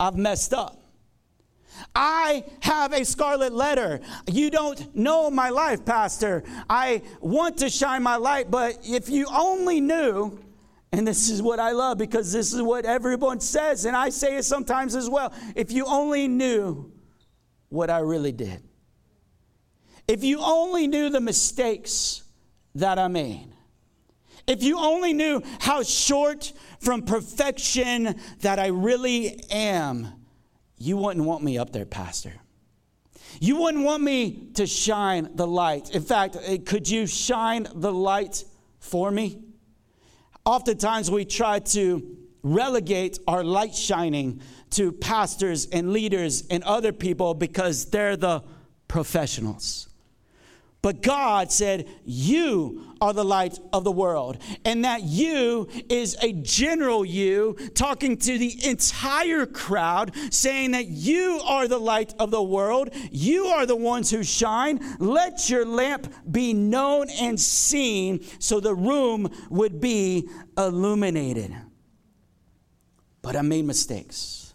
I've 0.00 0.16
messed 0.16 0.54
up. 0.54 0.82
I 1.94 2.44
have 2.60 2.94
a 2.94 3.04
scarlet 3.04 3.52
letter. 3.52 4.00
You 4.26 4.50
don't 4.50 4.96
know 4.96 5.30
my 5.30 5.50
life, 5.50 5.84
Pastor. 5.84 6.42
I 6.70 7.02
want 7.20 7.58
to 7.58 7.68
shine 7.68 8.02
my 8.02 8.16
light, 8.16 8.50
but 8.50 8.78
if 8.82 9.10
you 9.10 9.26
only 9.30 9.82
knew, 9.82 10.38
and 10.92 11.06
this 11.06 11.28
is 11.28 11.42
what 11.42 11.58
I 11.58 11.72
love 11.72 11.98
because 11.98 12.32
this 12.32 12.52
is 12.52 12.62
what 12.62 12.84
everyone 12.84 13.40
says, 13.40 13.84
and 13.84 13.96
I 13.96 14.10
say 14.10 14.36
it 14.36 14.44
sometimes 14.44 14.94
as 14.94 15.10
well. 15.10 15.32
If 15.54 15.72
you 15.72 15.84
only 15.86 16.28
knew 16.28 16.92
what 17.68 17.90
I 17.90 17.98
really 17.98 18.32
did, 18.32 18.62
if 20.08 20.22
you 20.22 20.40
only 20.40 20.86
knew 20.86 21.10
the 21.10 21.20
mistakes 21.20 22.22
that 22.76 22.98
I 22.98 23.08
made, 23.08 23.48
if 24.46 24.62
you 24.62 24.78
only 24.78 25.12
knew 25.12 25.42
how 25.60 25.82
short 25.82 26.52
from 26.78 27.02
perfection 27.02 28.14
that 28.40 28.60
I 28.60 28.68
really 28.68 29.40
am, 29.50 30.08
you 30.78 30.96
wouldn't 30.96 31.26
want 31.26 31.42
me 31.42 31.58
up 31.58 31.72
there, 31.72 31.86
Pastor. 31.86 32.32
You 33.40 33.60
wouldn't 33.60 33.84
want 33.84 34.02
me 34.02 34.48
to 34.54 34.66
shine 34.66 35.30
the 35.34 35.46
light. 35.46 35.90
In 35.90 36.02
fact, 36.02 36.36
eh, 36.42 36.58
could 36.64 36.88
you 36.88 37.06
shine 37.06 37.66
the 37.74 37.92
light 37.92 38.44
for 38.78 39.10
me? 39.10 39.42
Oftentimes 40.46 41.10
we 41.10 41.24
try 41.24 41.58
to 41.58 42.16
relegate 42.44 43.18
our 43.26 43.42
light 43.42 43.74
shining 43.74 44.40
to 44.70 44.92
pastors 44.92 45.66
and 45.66 45.92
leaders 45.92 46.44
and 46.48 46.62
other 46.62 46.92
people 46.92 47.34
because 47.34 47.86
they're 47.86 48.16
the 48.16 48.44
professionals. 48.86 49.88
But 50.86 51.02
God 51.02 51.50
said, 51.50 51.88
You 52.04 52.94
are 53.00 53.12
the 53.12 53.24
light 53.24 53.58
of 53.72 53.82
the 53.82 53.90
world. 53.90 54.38
And 54.64 54.84
that 54.84 55.02
you 55.02 55.66
is 55.88 56.16
a 56.22 56.32
general 56.32 57.04
you 57.04 57.56
talking 57.74 58.16
to 58.18 58.38
the 58.38 58.64
entire 58.64 59.46
crowd, 59.46 60.12
saying 60.30 60.70
that 60.70 60.86
you 60.86 61.40
are 61.44 61.66
the 61.66 61.80
light 61.80 62.14
of 62.20 62.30
the 62.30 62.40
world. 62.40 62.90
You 63.10 63.46
are 63.46 63.66
the 63.66 63.74
ones 63.74 64.12
who 64.12 64.22
shine. 64.22 64.78
Let 65.00 65.50
your 65.50 65.64
lamp 65.64 66.06
be 66.30 66.54
known 66.54 67.10
and 67.10 67.40
seen 67.40 68.24
so 68.38 68.60
the 68.60 68.76
room 68.76 69.28
would 69.50 69.80
be 69.80 70.28
illuminated. 70.56 71.52
But 73.22 73.34
I 73.34 73.42
made 73.42 73.64
mistakes, 73.64 74.54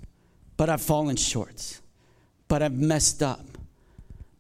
but 0.56 0.70
I've 0.70 0.82
fallen 0.82 1.18
short, 1.18 1.82
but 2.48 2.64
I've 2.64 2.80
messed 2.80 3.22
up, 3.22 3.46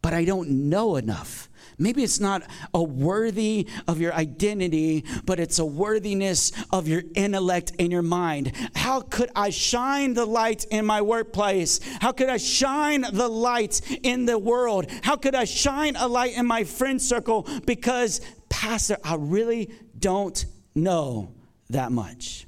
but 0.02 0.14
I 0.14 0.24
don't 0.24 0.70
know 0.70 0.96
enough 0.96 1.50
Maybe 1.82 2.04
it's 2.04 2.20
not 2.20 2.44
a 2.74 2.84
worthy 2.84 3.68
of 3.88 4.00
your 4.00 4.14
identity, 4.14 5.04
but 5.26 5.40
it's 5.40 5.58
a 5.58 5.66
worthiness 5.66 6.52
of 6.72 6.88
your 6.88 7.02
intellect 7.16 7.74
and 7.80 7.92
your 7.92 8.04
mind. 8.04 8.52
How 8.76 9.02
could 9.02 9.32
I 9.36 9.50
shine 9.50 10.14
the 10.14 10.26
light 10.26 10.64
in 10.66 10.86
my 10.86 11.02
workplace? 11.02 11.80
How 12.00 12.12
could 12.12 12.30
I 12.30 12.38
shine 12.38 13.02
the 13.02 13.28
light 13.28 13.82
in 14.04 14.26
the 14.26 14.38
world? 14.38 14.92
How 15.02 15.16
could 15.16 15.34
I 15.34 15.46
shine 15.46 15.96
a 15.96 16.08
light 16.08 16.38
in 16.38 16.46
my 16.46 16.64
friend 16.66 17.02
circle? 17.02 17.48
Because, 17.66 18.22
Pastor, 18.48 18.98
I 19.04 19.16
really 19.16 19.74
don't 19.98 20.46
know 20.76 21.34
that 21.72 21.92
much. 21.92 22.46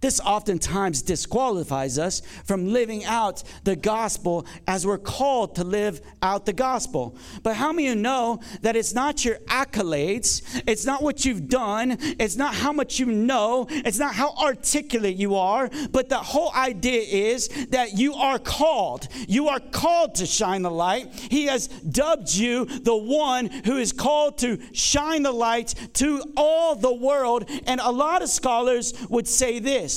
This 0.00 0.18
oftentimes 0.20 1.02
disqualifies 1.02 1.98
us 1.98 2.22
from 2.44 2.72
living 2.72 3.04
out 3.04 3.42
the 3.64 3.76
gospel 3.76 4.46
as 4.66 4.86
we're 4.86 4.98
called 4.98 5.56
to 5.56 5.64
live 5.64 6.00
out 6.22 6.46
the 6.46 6.54
gospel. 6.54 7.16
But 7.42 7.56
how 7.56 7.72
many 7.72 7.88
of 7.88 7.96
you 7.96 8.02
know 8.02 8.40
that 8.62 8.76
it's 8.76 8.94
not 8.94 9.24
your 9.24 9.36
accolades, 9.48 10.62
it's 10.66 10.86
not 10.86 11.02
what 11.02 11.26
you've 11.26 11.48
done, 11.48 11.98
it's 12.00 12.36
not 12.36 12.54
how 12.54 12.72
much 12.72 12.98
you 12.98 13.06
know, 13.06 13.66
it's 13.70 13.98
not 13.98 14.14
how 14.14 14.34
articulate 14.36 15.16
you 15.16 15.34
are, 15.34 15.68
but 15.90 16.08
the 16.08 16.16
whole 16.16 16.52
idea 16.54 17.02
is 17.02 17.48
that 17.68 17.98
you 17.98 18.14
are 18.14 18.38
called. 18.38 19.06
You 19.28 19.48
are 19.48 19.60
called 19.60 20.14
to 20.16 20.26
shine 20.26 20.62
the 20.62 20.70
light. 20.70 21.12
He 21.12 21.46
has 21.46 21.68
dubbed 21.68 22.32
you 22.34 22.64
the 22.64 22.96
one 22.96 23.46
who 23.46 23.76
is 23.76 23.92
called 23.92 24.38
to 24.38 24.58
shine 24.72 25.24
the 25.24 25.32
light 25.32 25.74
to 25.94 26.22
all 26.36 26.74
the 26.74 26.94
world. 26.94 27.50
And 27.66 27.80
a 27.80 27.90
lot 27.90 28.22
of 28.22 28.30
scholars 28.30 28.94
would 29.10 29.28
say 29.28 29.58
this 29.58 29.89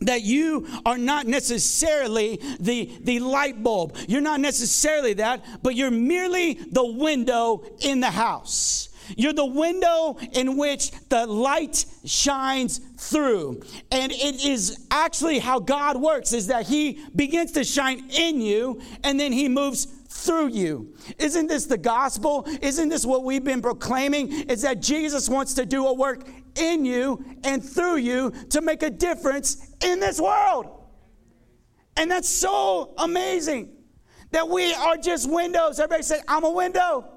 that 0.00 0.22
you 0.22 0.66
are 0.84 0.98
not 0.98 1.26
necessarily 1.26 2.40
the, 2.60 2.92
the 3.02 3.20
light 3.20 3.62
bulb. 3.62 3.96
You're 4.08 4.20
not 4.20 4.40
necessarily 4.40 5.14
that, 5.14 5.44
but 5.62 5.74
you're 5.74 5.90
merely 5.90 6.54
the 6.54 6.84
window 6.84 7.64
in 7.80 8.00
the 8.00 8.10
house. 8.10 8.88
You're 9.16 9.34
the 9.34 9.44
window 9.44 10.16
in 10.32 10.56
which 10.56 10.90
the 11.08 11.26
light 11.26 11.84
shines 12.04 12.78
through. 12.96 13.62
And 13.90 14.12
it 14.12 14.44
is 14.44 14.86
actually 14.90 15.38
how 15.38 15.58
God 15.60 16.00
works 16.00 16.32
is 16.32 16.46
that 16.46 16.66
he 16.66 17.04
begins 17.14 17.52
to 17.52 17.64
shine 17.64 18.08
in 18.10 18.40
you 18.40 18.80
and 19.02 19.20
then 19.20 19.32
he 19.32 19.48
moves 19.48 19.86
through 20.08 20.48
you. 20.48 20.94
Isn't 21.18 21.48
this 21.48 21.66
the 21.66 21.76
gospel? 21.76 22.46
Isn't 22.62 22.88
this 22.88 23.04
what 23.04 23.24
we've 23.24 23.44
been 23.44 23.60
proclaiming? 23.60 24.32
Is 24.48 24.62
that 24.62 24.80
Jesus 24.80 25.28
wants 25.28 25.54
to 25.54 25.66
do 25.66 25.86
a 25.86 25.92
work 25.92 26.26
in 26.56 26.84
you 26.84 27.24
and 27.44 27.64
through 27.64 27.96
you 27.96 28.30
to 28.50 28.60
make 28.60 28.82
a 28.82 28.90
difference 28.90 29.74
in 29.84 30.00
this 30.00 30.20
world. 30.20 30.66
And 31.96 32.10
that's 32.10 32.28
so 32.28 32.94
amazing 32.98 33.70
that 34.32 34.48
we 34.48 34.74
are 34.74 34.96
just 34.96 35.30
windows. 35.30 35.78
Everybody 35.78 36.02
say, 36.02 36.20
I'm 36.26 36.44
a 36.44 36.50
window. 36.50 37.13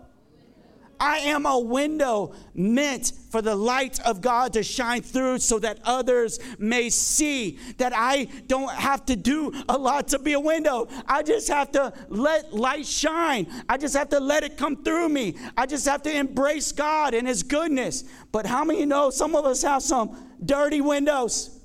I 1.00 1.20
am 1.20 1.46
a 1.46 1.60
window 1.60 2.34
meant 2.54 3.12
for 3.30 3.42
the 3.42 3.56
light 3.56 4.00
of 4.02 4.22
God 4.22 4.54
to 4.54 4.64
shine 4.64 5.02
through 5.02 5.40
so 5.40 5.60
that 5.60 5.80
others 5.84 6.40
may 6.58 6.90
see 6.90 7.60
that 7.78 7.94
I 7.96 8.26
don't 8.48 8.72
have 8.72 9.06
to 9.08 9.16
do 9.16 9.54
a 9.70 9.78
lot 9.78 10.10
to 10.10 10.20
be 10.20 10.34
a 10.34 10.40
window. 10.40 10.88
I 11.08 11.24
just 11.24 11.48
have 11.50 11.72
to 11.74 11.94
let 12.10 12.54
light 12.54 12.86
shine. 12.86 13.48
I 13.68 13.78
just 13.78 13.96
have 13.96 14.10
to 14.10 14.20
let 14.20 14.44
it 14.44 14.58
come 14.58 14.84
through 14.84 15.10
me. 15.10 15.36
I 15.56 15.66
just 15.66 15.86
have 15.88 16.02
to 16.04 16.16
embrace 16.16 16.72
God 16.72 17.14
and 17.14 17.28
His 17.28 17.44
goodness. 17.44 18.04
But 18.32 18.46
how 18.46 18.64
many 18.64 18.86
know 18.86 19.10
some 19.10 19.36
of 19.36 19.46
us 19.46 19.62
have 19.64 19.84
some 19.84 20.18
dirty 20.44 20.82
windows? 20.82 21.60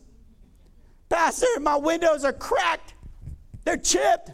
Pastor, 1.08 1.46
my 1.60 1.76
windows 1.76 2.24
are 2.24 2.32
cracked, 2.32 2.94
they're 3.64 3.76
chipped. 3.76 4.30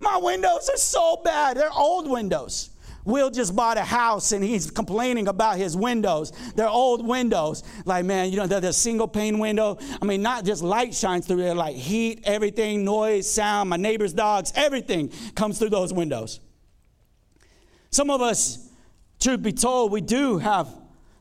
My 0.00 0.16
windows 0.16 0.68
are 0.68 0.76
so 0.76 1.20
bad, 1.24 1.56
they're 1.56 1.72
old 1.72 2.10
windows. 2.10 2.71
Will 3.04 3.30
just 3.30 3.56
bought 3.56 3.78
a 3.78 3.82
house 3.82 4.32
and 4.32 4.44
he's 4.44 4.70
complaining 4.70 5.26
about 5.26 5.56
his 5.56 5.76
windows. 5.76 6.32
They're 6.54 6.68
old 6.68 7.06
windows. 7.06 7.64
Like, 7.84 8.04
man, 8.04 8.30
you 8.30 8.36
know, 8.36 8.46
they're 8.46 8.60
the 8.60 8.72
single 8.72 9.08
pane 9.08 9.38
window. 9.38 9.78
I 10.00 10.04
mean, 10.04 10.22
not 10.22 10.44
just 10.44 10.62
light 10.62 10.94
shines 10.94 11.26
through 11.26 11.38
there, 11.38 11.54
like 11.54 11.74
heat, 11.74 12.20
everything, 12.24 12.84
noise, 12.84 13.28
sound, 13.28 13.70
my 13.70 13.76
neighbor's 13.76 14.12
dogs, 14.12 14.52
everything 14.54 15.12
comes 15.34 15.58
through 15.58 15.70
those 15.70 15.92
windows. 15.92 16.40
Some 17.90 18.08
of 18.08 18.22
us, 18.22 18.70
truth 19.20 19.42
be 19.42 19.52
told, 19.52 19.90
we 19.90 20.00
do 20.00 20.38
have 20.38 20.68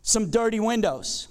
some 0.04 0.30
dirty 0.30 0.60
windows. 0.60 1.28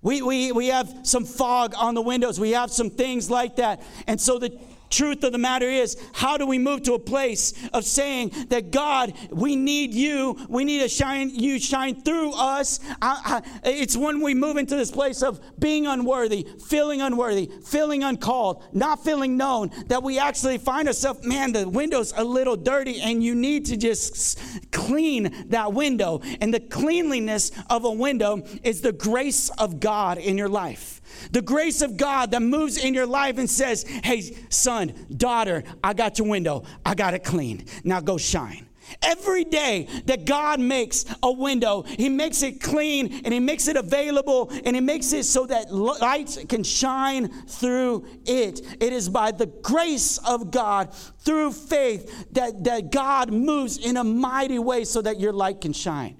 We, 0.00 0.20
we, 0.20 0.50
we 0.50 0.66
have 0.68 0.92
some 1.04 1.24
fog 1.24 1.74
on 1.76 1.94
the 1.94 2.02
windows. 2.02 2.38
We 2.40 2.50
have 2.50 2.72
some 2.72 2.90
things 2.90 3.30
like 3.30 3.56
that. 3.56 3.82
And 4.08 4.20
so 4.20 4.38
the 4.38 4.58
truth 4.92 5.24
of 5.24 5.32
the 5.32 5.38
matter 5.38 5.68
is, 5.68 5.96
how 6.12 6.36
do 6.36 6.46
we 6.46 6.58
move 6.58 6.82
to 6.82 6.94
a 6.94 6.98
place 6.98 7.54
of 7.72 7.84
saying 7.84 8.30
that 8.50 8.70
God, 8.70 9.14
we 9.30 9.56
need 9.56 9.94
you, 9.94 10.38
we 10.48 10.64
need 10.64 10.80
to 10.80 10.88
shine, 10.88 11.30
you 11.30 11.58
shine 11.58 12.02
through 12.02 12.32
us? 12.34 12.78
I, 13.00 13.42
I, 13.64 13.70
it's 13.70 13.96
when 13.96 14.20
we 14.20 14.34
move 14.34 14.56
into 14.56 14.76
this 14.76 14.90
place 14.90 15.22
of 15.22 15.40
being 15.58 15.86
unworthy, 15.86 16.46
feeling 16.66 17.00
unworthy, 17.00 17.50
feeling 17.64 18.04
uncalled, 18.04 18.64
not 18.72 19.02
feeling 19.02 19.36
known, 19.36 19.70
that 19.86 20.02
we 20.02 20.18
actually 20.18 20.58
find 20.58 20.86
ourselves, 20.86 21.24
man, 21.26 21.52
the 21.52 21.68
window's 21.68 22.12
a 22.16 22.24
little 22.24 22.56
dirty, 22.56 23.00
and 23.00 23.24
you 23.24 23.34
need 23.34 23.64
to 23.66 23.76
just 23.76 24.38
clean 24.70 25.48
that 25.48 25.72
window. 25.72 26.20
And 26.40 26.52
the 26.52 26.60
cleanliness 26.60 27.50
of 27.70 27.84
a 27.84 27.90
window 27.90 28.42
is 28.62 28.82
the 28.82 28.92
grace 28.92 29.48
of 29.50 29.80
God 29.80 30.18
in 30.18 30.36
your 30.36 30.48
life. 30.48 31.01
The 31.30 31.42
grace 31.42 31.82
of 31.82 31.96
God 31.96 32.30
that 32.32 32.42
moves 32.42 32.76
in 32.76 32.94
your 32.94 33.06
life 33.06 33.38
and 33.38 33.48
says, 33.48 33.82
Hey, 33.82 34.20
son, 34.48 34.94
daughter, 35.14 35.62
I 35.82 35.94
got 35.94 36.18
your 36.18 36.28
window. 36.28 36.64
I 36.84 36.94
got 36.94 37.14
it 37.14 37.24
clean. 37.24 37.66
Now 37.84 38.00
go 38.00 38.18
shine. 38.18 38.68
Every 39.00 39.44
day 39.44 39.88
that 40.06 40.24
God 40.24 40.60
makes 40.60 41.04
a 41.22 41.32
window, 41.32 41.82
He 41.82 42.08
makes 42.08 42.42
it 42.42 42.60
clean 42.60 43.22
and 43.24 43.32
He 43.32 43.40
makes 43.40 43.68
it 43.68 43.76
available 43.76 44.50
and 44.64 44.76
He 44.76 44.82
makes 44.82 45.12
it 45.12 45.24
so 45.24 45.46
that 45.46 45.72
light 45.72 46.44
can 46.48 46.62
shine 46.64 47.28
through 47.46 48.06
it. 48.26 48.60
It 48.80 48.92
is 48.92 49.08
by 49.08 49.30
the 49.30 49.46
grace 49.46 50.18
of 50.18 50.50
God 50.50 50.92
through 51.20 51.52
faith 51.52 52.26
that, 52.32 52.64
that 52.64 52.90
God 52.90 53.32
moves 53.32 53.78
in 53.78 53.96
a 53.96 54.04
mighty 54.04 54.58
way 54.58 54.84
so 54.84 55.00
that 55.02 55.20
your 55.20 55.32
light 55.32 55.60
can 55.60 55.72
shine. 55.72 56.16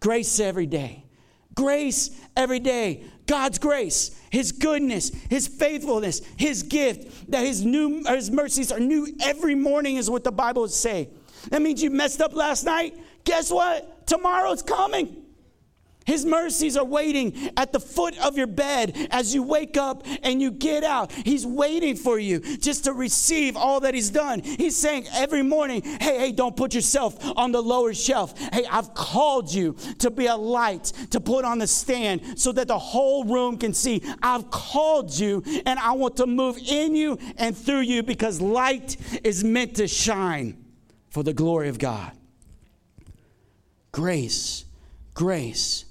Grace 0.00 0.40
every 0.40 0.66
day. 0.66 1.04
Grace 1.54 2.10
every 2.36 2.60
day. 2.60 3.04
God's 3.26 3.58
grace, 3.58 4.18
His 4.30 4.52
goodness, 4.52 5.10
His 5.28 5.48
faithfulness, 5.48 6.20
His 6.36 6.62
gift, 6.62 7.30
that 7.30 7.44
His 7.44 7.64
new 7.64 8.04
His 8.04 8.30
mercies 8.30 8.70
are 8.72 8.80
new 8.80 9.08
every 9.22 9.54
morning, 9.54 9.96
is 9.96 10.08
what 10.08 10.24
the 10.24 10.32
Bible 10.32 10.62
would 10.62 10.70
say. 10.70 11.08
That 11.50 11.62
means 11.62 11.82
you 11.82 11.90
messed 11.90 12.20
up 12.20 12.34
last 12.34 12.64
night. 12.64 12.96
Guess 13.24 13.50
what? 13.50 14.06
Tomorrow's 14.06 14.62
coming. 14.62 15.25
His 16.06 16.24
mercies 16.24 16.76
are 16.76 16.84
waiting 16.84 17.50
at 17.56 17.72
the 17.72 17.80
foot 17.80 18.16
of 18.24 18.38
your 18.38 18.46
bed 18.46 19.08
as 19.10 19.34
you 19.34 19.42
wake 19.42 19.76
up 19.76 20.06
and 20.22 20.40
you 20.40 20.52
get 20.52 20.84
out. 20.84 21.10
He's 21.10 21.44
waiting 21.44 21.96
for 21.96 22.18
you 22.18 22.38
just 22.58 22.84
to 22.84 22.92
receive 22.92 23.56
all 23.56 23.80
that 23.80 23.92
He's 23.92 24.10
done. 24.10 24.40
He's 24.40 24.76
saying 24.76 25.06
every 25.12 25.42
morning, 25.42 25.82
hey, 25.82 26.18
hey, 26.18 26.32
don't 26.32 26.56
put 26.56 26.74
yourself 26.74 27.16
on 27.36 27.50
the 27.50 27.60
lower 27.60 27.92
shelf. 27.92 28.38
Hey, 28.38 28.64
I've 28.70 28.94
called 28.94 29.52
you 29.52 29.76
to 29.98 30.10
be 30.10 30.26
a 30.26 30.36
light 30.36 30.84
to 31.10 31.18
put 31.18 31.44
on 31.44 31.58
the 31.58 31.66
stand 31.66 32.38
so 32.38 32.52
that 32.52 32.68
the 32.68 32.78
whole 32.78 33.24
room 33.24 33.58
can 33.58 33.74
see. 33.74 34.00
I've 34.22 34.48
called 34.50 35.18
you 35.18 35.42
and 35.66 35.76
I 35.78 35.92
want 35.92 36.16
to 36.18 36.26
move 36.26 36.56
in 36.58 36.94
you 36.94 37.18
and 37.36 37.56
through 37.56 37.80
you 37.80 38.04
because 38.04 38.40
light 38.40 38.96
is 39.24 39.42
meant 39.42 39.74
to 39.76 39.88
shine 39.88 40.64
for 41.10 41.24
the 41.24 41.32
glory 41.32 41.68
of 41.68 41.80
God. 41.80 42.12
Grace, 43.90 44.66
grace 45.14 45.86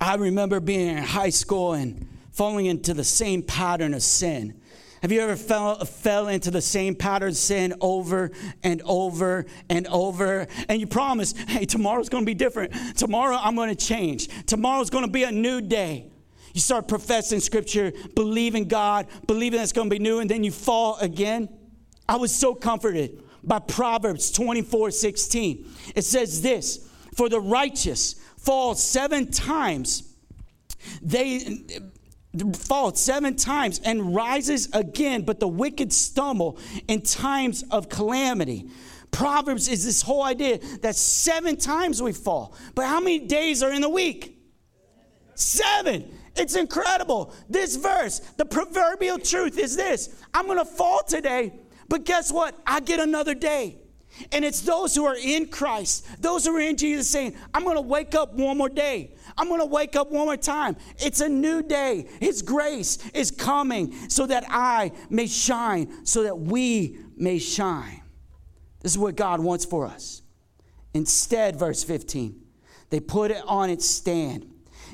I 0.00 0.14
remember 0.14 0.60
being 0.60 0.88
in 0.88 1.02
high 1.02 1.30
school 1.30 1.72
and 1.72 2.06
falling 2.30 2.66
into 2.66 2.94
the 2.94 3.04
same 3.04 3.42
pattern 3.42 3.94
of 3.94 4.02
sin. 4.02 4.60
Have 5.02 5.12
you 5.12 5.20
ever 5.20 5.36
fell, 5.36 5.84
fell 5.84 6.28
into 6.28 6.50
the 6.50 6.60
same 6.60 6.94
pattern 6.94 7.30
of 7.30 7.36
sin 7.36 7.74
over 7.80 8.32
and 8.62 8.82
over 8.82 9.46
and 9.68 9.86
over? 9.88 10.46
And 10.68 10.80
you 10.80 10.86
promise, 10.86 11.32
hey, 11.32 11.64
tomorrow's 11.64 12.08
gonna 12.08 12.26
be 12.26 12.34
different. 12.34 12.72
Tomorrow 12.96 13.38
I'm 13.40 13.54
gonna 13.54 13.74
change. 13.74 14.28
Tomorrow's 14.46 14.90
gonna 14.90 15.08
be 15.08 15.24
a 15.24 15.32
new 15.32 15.60
day. 15.60 16.10
You 16.54 16.60
start 16.60 16.88
professing 16.88 17.40
scripture, 17.40 17.92
believing 18.14 18.66
God, 18.66 19.06
believing 19.26 19.60
it's 19.60 19.72
gonna 19.72 19.90
be 19.90 20.00
new, 20.00 20.18
and 20.18 20.28
then 20.28 20.42
you 20.42 20.50
fall 20.50 20.96
again. 20.98 21.48
I 22.08 22.16
was 22.16 22.34
so 22.34 22.54
comforted 22.54 23.22
by 23.44 23.60
Proverbs 23.60 24.30
24 24.32 24.90
16. 24.90 25.66
It 25.94 26.02
says 26.02 26.42
this 26.42 26.88
For 27.14 27.28
the 27.28 27.40
righteous 27.40 28.16
fall 28.38 28.74
seven 28.74 29.30
times. 29.30 30.14
They 31.02 31.64
fall 32.54 32.94
seven 32.94 33.36
times 33.36 33.80
and 33.84 34.14
rises 34.14 34.68
again, 34.72 35.22
but 35.22 35.40
the 35.40 35.48
wicked 35.48 35.92
stumble 35.92 36.58
in 36.86 37.02
times 37.02 37.64
of 37.70 37.88
calamity. 37.88 38.70
Proverbs 39.10 39.68
is 39.68 39.84
this 39.84 40.02
whole 40.02 40.22
idea 40.22 40.58
that 40.82 40.94
seven 40.94 41.56
times 41.56 42.02
we 42.02 42.12
fall. 42.12 42.54
But 42.74 42.86
how 42.86 43.00
many 43.00 43.20
days 43.20 43.62
are 43.62 43.72
in 43.72 43.80
the 43.80 43.88
week? 43.88 44.38
Seven. 45.34 46.14
It's 46.36 46.54
incredible. 46.54 47.34
This 47.48 47.76
verse, 47.76 48.20
the 48.36 48.44
proverbial 48.44 49.18
truth 49.18 49.58
is 49.58 49.76
this 49.76 50.22
I'm 50.32 50.46
going 50.46 50.58
to 50.58 50.64
fall 50.64 51.02
today, 51.02 51.52
but 51.88 52.04
guess 52.04 52.30
what? 52.30 52.54
I 52.66 52.80
get 52.80 53.00
another 53.00 53.34
day. 53.34 53.78
And 54.32 54.44
it's 54.44 54.60
those 54.60 54.94
who 54.94 55.04
are 55.04 55.16
in 55.16 55.46
Christ, 55.46 56.06
those 56.20 56.46
who 56.46 56.56
are 56.56 56.60
in 56.60 56.76
Jesus 56.76 57.08
saying, 57.08 57.36
I'm 57.54 57.64
going 57.64 57.76
to 57.76 57.82
wake 57.82 58.14
up 58.14 58.34
one 58.34 58.58
more 58.58 58.68
day. 58.68 59.14
I'm 59.36 59.48
going 59.48 59.60
to 59.60 59.66
wake 59.66 59.96
up 59.96 60.10
one 60.10 60.26
more 60.26 60.36
time. 60.36 60.76
It's 60.98 61.20
a 61.20 61.28
new 61.28 61.62
day. 61.62 62.08
His 62.20 62.42
grace 62.42 62.98
is 63.10 63.30
coming 63.30 64.08
so 64.08 64.26
that 64.26 64.44
I 64.48 64.92
may 65.10 65.26
shine, 65.26 66.04
so 66.04 66.24
that 66.24 66.38
we 66.38 66.98
may 67.16 67.38
shine. 67.38 68.02
This 68.80 68.92
is 68.92 68.98
what 68.98 69.16
God 69.16 69.40
wants 69.40 69.64
for 69.64 69.86
us. 69.86 70.22
Instead, 70.94 71.56
verse 71.56 71.84
15, 71.84 72.40
they 72.90 73.00
put 73.00 73.30
it 73.30 73.42
on 73.46 73.70
its 73.70 73.86
stand 73.86 74.46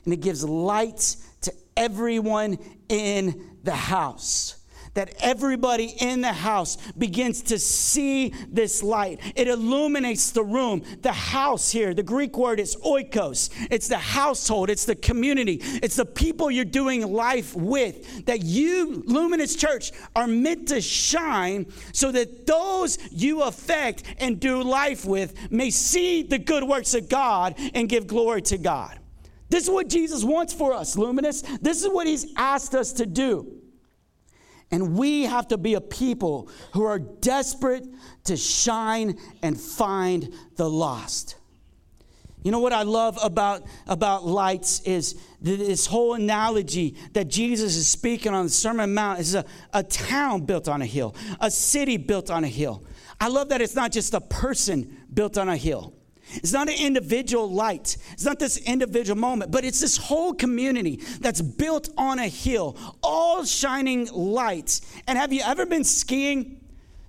and 0.04 0.12
it 0.12 0.20
gives 0.20 0.44
light 0.44 1.16
to 1.42 1.52
everyone 1.76 2.58
in 2.88 3.58
the 3.62 3.74
house 3.74 4.56
that 4.94 5.14
everybody 5.20 5.94
in 5.98 6.20
the 6.20 6.32
house 6.32 6.76
begins 6.92 7.42
to 7.42 7.58
see 7.58 8.32
this 8.48 8.82
light. 8.82 9.20
It 9.36 9.48
illuminates 9.48 10.30
the 10.30 10.42
room. 10.44 10.82
The 11.02 11.12
house 11.12 11.70
here, 11.70 11.94
the 11.94 12.02
Greek 12.02 12.36
word 12.38 12.60
is 12.60 12.76
oikos. 12.76 13.50
It's 13.70 13.88
the 13.88 13.98
household, 13.98 14.70
it's 14.70 14.84
the 14.84 14.94
community, 14.94 15.60
it's 15.62 15.96
the 15.96 16.06
people 16.06 16.50
you're 16.50 16.64
doing 16.64 17.12
life 17.12 17.54
with. 17.54 18.26
That 18.26 18.42
you, 18.42 19.02
Luminous 19.06 19.56
Church, 19.56 19.92
are 20.14 20.26
meant 20.26 20.68
to 20.68 20.80
shine 20.80 21.66
so 21.92 22.12
that 22.12 22.46
those 22.46 22.98
you 23.10 23.42
affect 23.42 24.04
and 24.18 24.40
do 24.40 24.62
life 24.62 25.04
with 25.04 25.50
may 25.50 25.70
see 25.70 26.22
the 26.22 26.38
good 26.38 26.64
works 26.64 26.94
of 26.94 27.08
God 27.08 27.54
and 27.74 27.88
give 27.88 28.06
glory 28.06 28.42
to 28.42 28.58
God. 28.58 28.98
This 29.48 29.64
is 29.64 29.70
what 29.70 29.88
Jesus 29.88 30.24
wants 30.24 30.52
for 30.52 30.72
us, 30.72 30.96
Luminous. 30.96 31.42
This 31.42 31.82
is 31.82 31.88
what 31.88 32.06
He's 32.06 32.26
asked 32.36 32.74
us 32.74 32.92
to 32.94 33.06
do. 33.06 33.63
And 34.74 34.98
we 34.98 35.22
have 35.22 35.46
to 35.48 35.56
be 35.56 35.74
a 35.74 35.80
people 35.80 36.48
who 36.72 36.82
are 36.82 36.98
desperate 36.98 37.86
to 38.24 38.36
shine 38.36 39.16
and 39.40 39.58
find 39.58 40.34
the 40.56 40.68
lost. 40.68 41.36
You 42.42 42.50
know 42.50 42.58
what 42.58 42.72
I 42.72 42.82
love 42.82 43.16
about, 43.22 43.62
about 43.86 44.26
lights 44.26 44.80
is 44.80 45.14
this 45.40 45.86
whole 45.86 46.14
analogy 46.14 46.96
that 47.12 47.28
Jesus 47.28 47.76
is 47.76 47.86
speaking 47.86 48.34
on 48.34 48.46
the 48.46 48.50
Sermon 48.50 48.92
Mount 48.92 49.20
is 49.20 49.36
a, 49.36 49.44
a 49.72 49.84
town 49.84 50.40
built 50.44 50.66
on 50.66 50.82
a 50.82 50.86
hill, 50.86 51.14
a 51.38 51.52
city 51.52 51.96
built 51.96 52.28
on 52.28 52.42
a 52.42 52.48
hill. 52.48 52.84
I 53.20 53.28
love 53.28 53.50
that 53.50 53.60
it's 53.60 53.76
not 53.76 53.92
just 53.92 54.12
a 54.12 54.20
person 54.20 55.04
built 55.14 55.38
on 55.38 55.48
a 55.48 55.56
hill. 55.56 55.94
It's 56.36 56.52
not 56.52 56.68
an 56.68 56.76
individual 56.78 57.50
light. 57.50 57.96
It's 58.12 58.24
not 58.24 58.38
this 58.38 58.56
individual 58.58 59.18
moment, 59.18 59.50
but 59.50 59.64
it's 59.64 59.80
this 59.80 59.96
whole 59.96 60.34
community 60.34 60.96
that's 61.20 61.40
built 61.40 61.88
on 61.96 62.18
a 62.18 62.28
hill, 62.28 62.76
all 63.02 63.44
shining 63.44 64.06
lights. 64.12 64.80
And 65.06 65.18
have 65.18 65.32
you 65.32 65.42
ever 65.44 65.66
been 65.66 65.84
skiing, 65.84 66.60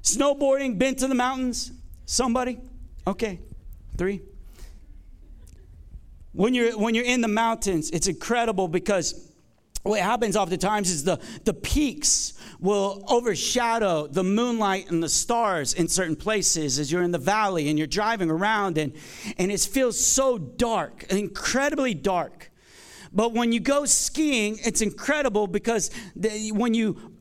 snowboarding, 0.03 0.77
been 0.77 0.95
to 0.95 1.07
the 1.07 1.15
mountains? 1.15 1.71
Somebody? 2.05 2.59
Okay. 3.07 3.39
Three. 3.97 4.21
When 6.33 6.53
you're 6.53 6.77
when 6.77 6.95
you're 6.95 7.05
in 7.05 7.21
the 7.21 7.29
mountains, 7.29 7.91
it's 7.91 8.07
incredible 8.07 8.67
because 8.67 9.31
what 9.85 9.99
happens 9.99 10.35
oftentimes 10.35 10.89
is 10.89 11.03
the, 11.03 11.19
the 11.43 11.53
peaks 11.53 12.33
will 12.59 13.03
overshadow 13.07 14.07
the 14.07 14.23
moonlight 14.23 14.89
and 14.89 15.03
the 15.03 15.09
stars 15.09 15.75
in 15.75 15.87
certain 15.87 16.15
places 16.15 16.79
as 16.79 16.91
you're 16.91 17.03
in 17.03 17.11
the 17.11 17.19
valley 17.19 17.69
and 17.69 17.77
you're 17.77 17.87
driving 17.87 18.31
around 18.31 18.79
and, 18.79 18.93
and 19.37 19.51
it 19.51 19.59
feels 19.59 20.03
so 20.03 20.39
dark, 20.39 21.03
incredibly 21.11 21.93
dark. 21.93 22.51
But 23.13 23.33
when 23.33 23.51
you 23.51 23.59
go 23.59 23.85
skiing, 23.85 24.57
it's 24.65 24.81
incredible 24.81 25.45
because 25.45 25.91
the, 26.15 26.51
when 26.51 26.73
you 26.73 27.13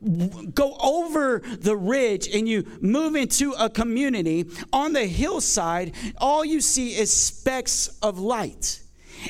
go 0.53 0.75
over 0.81 1.39
the 1.39 1.77
ridge 1.77 2.27
and 2.27 2.49
you 2.49 2.65
move 2.81 3.15
into 3.15 3.51
a 3.51 3.69
community 3.69 4.49
on 4.73 4.91
the 4.93 5.05
hillside, 5.05 5.93
all 6.17 6.43
you 6.43 6.61
see 6.61 6.95
is 6.95 7.13
specks 7.13 7.87
of 8.01 8.17
light. 8.17 8.81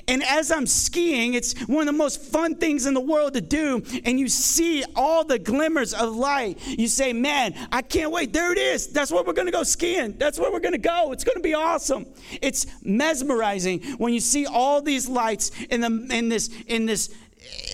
And 0.07 0.23
as 0.23 0.51
I'm 0.51 0.67
skiing, 0.67 1.33
it's 1.33 1.57
one 1.67 1.87
of 1.87 1.93
the 1.93 1.97
most 1.97 2.21
fun 2.21 2.55
things 2.55 2.85
in 2.85 2.93
the 2.93 3.01
world 3.01 3.33
to 3.33 3.41
do. 3.41 3.83
And 4.03 4.19
you 4.19 4.27
see 4.27 4.83
all 4.95 5.23
the 5.23 5.39
glimmers 5.39 5.93
of 5.93 6.15
light. 6.15 6.59
You 6.65 6.87
say, 6.87 7.13
Man, 7.13 7.53
I 7.71 7.81
can't 7.81 8.11
wait. 8.11 8.33
There 8.33 8.51
it 8.51 8.57
is. 8.57 8.87
That's 8.87 9.11
where 9.11 9.23
we're 9.23 9.33
going 9.33 9.47
to 9.47 9.51
go 9.51 9.63
skiing. 9.63 10.17
That's 10.17 10.39
where 10.39 10.51
we're 10.51 10.59
going 10.59 10.73
to 10.73 10.77
go. 10.77 11.11
It's 11.11 11.23
going 11.23 11.37
to 11.37 11.43
be 11.43 11.53
awesome. 11.53 12.05
It's 12.41 12.65
mesmerizing 12.83 13.81
when 13.97 14.13
you 14.13 14.19
see 14.19 14.45
all 14.45 14.81
these 14.81 15.07
lights 15.07 15.51
in, 15.69 15.81
the, 15.81 16.07
in 16.15 16.29
this, 16.29 16.49
in 16.67 16.85
this 16.85 17.13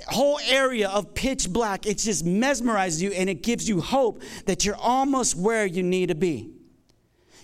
whole 0.08 0.40
area 0.48 0.90
of 0.90 1.14
pitch 1.14 1.50
black, 1.50 1.86
it 1.86 1.98
just 1.98 2.26
mesmerizes 2.26 3.02
you 3.02 3.12
and 3.12 3.30
it 3.30 3.44
gives 3.44 3.68
you 3.68 3.82
hope 3.82 4.22
that 4.46 4.66
you're 4.66 4.76
almost 4.76 5.36
where 5.36 5.66
you 5.66 5.84
need 5.84 6.10
to 6.10 6.16
be. 6.16 6.52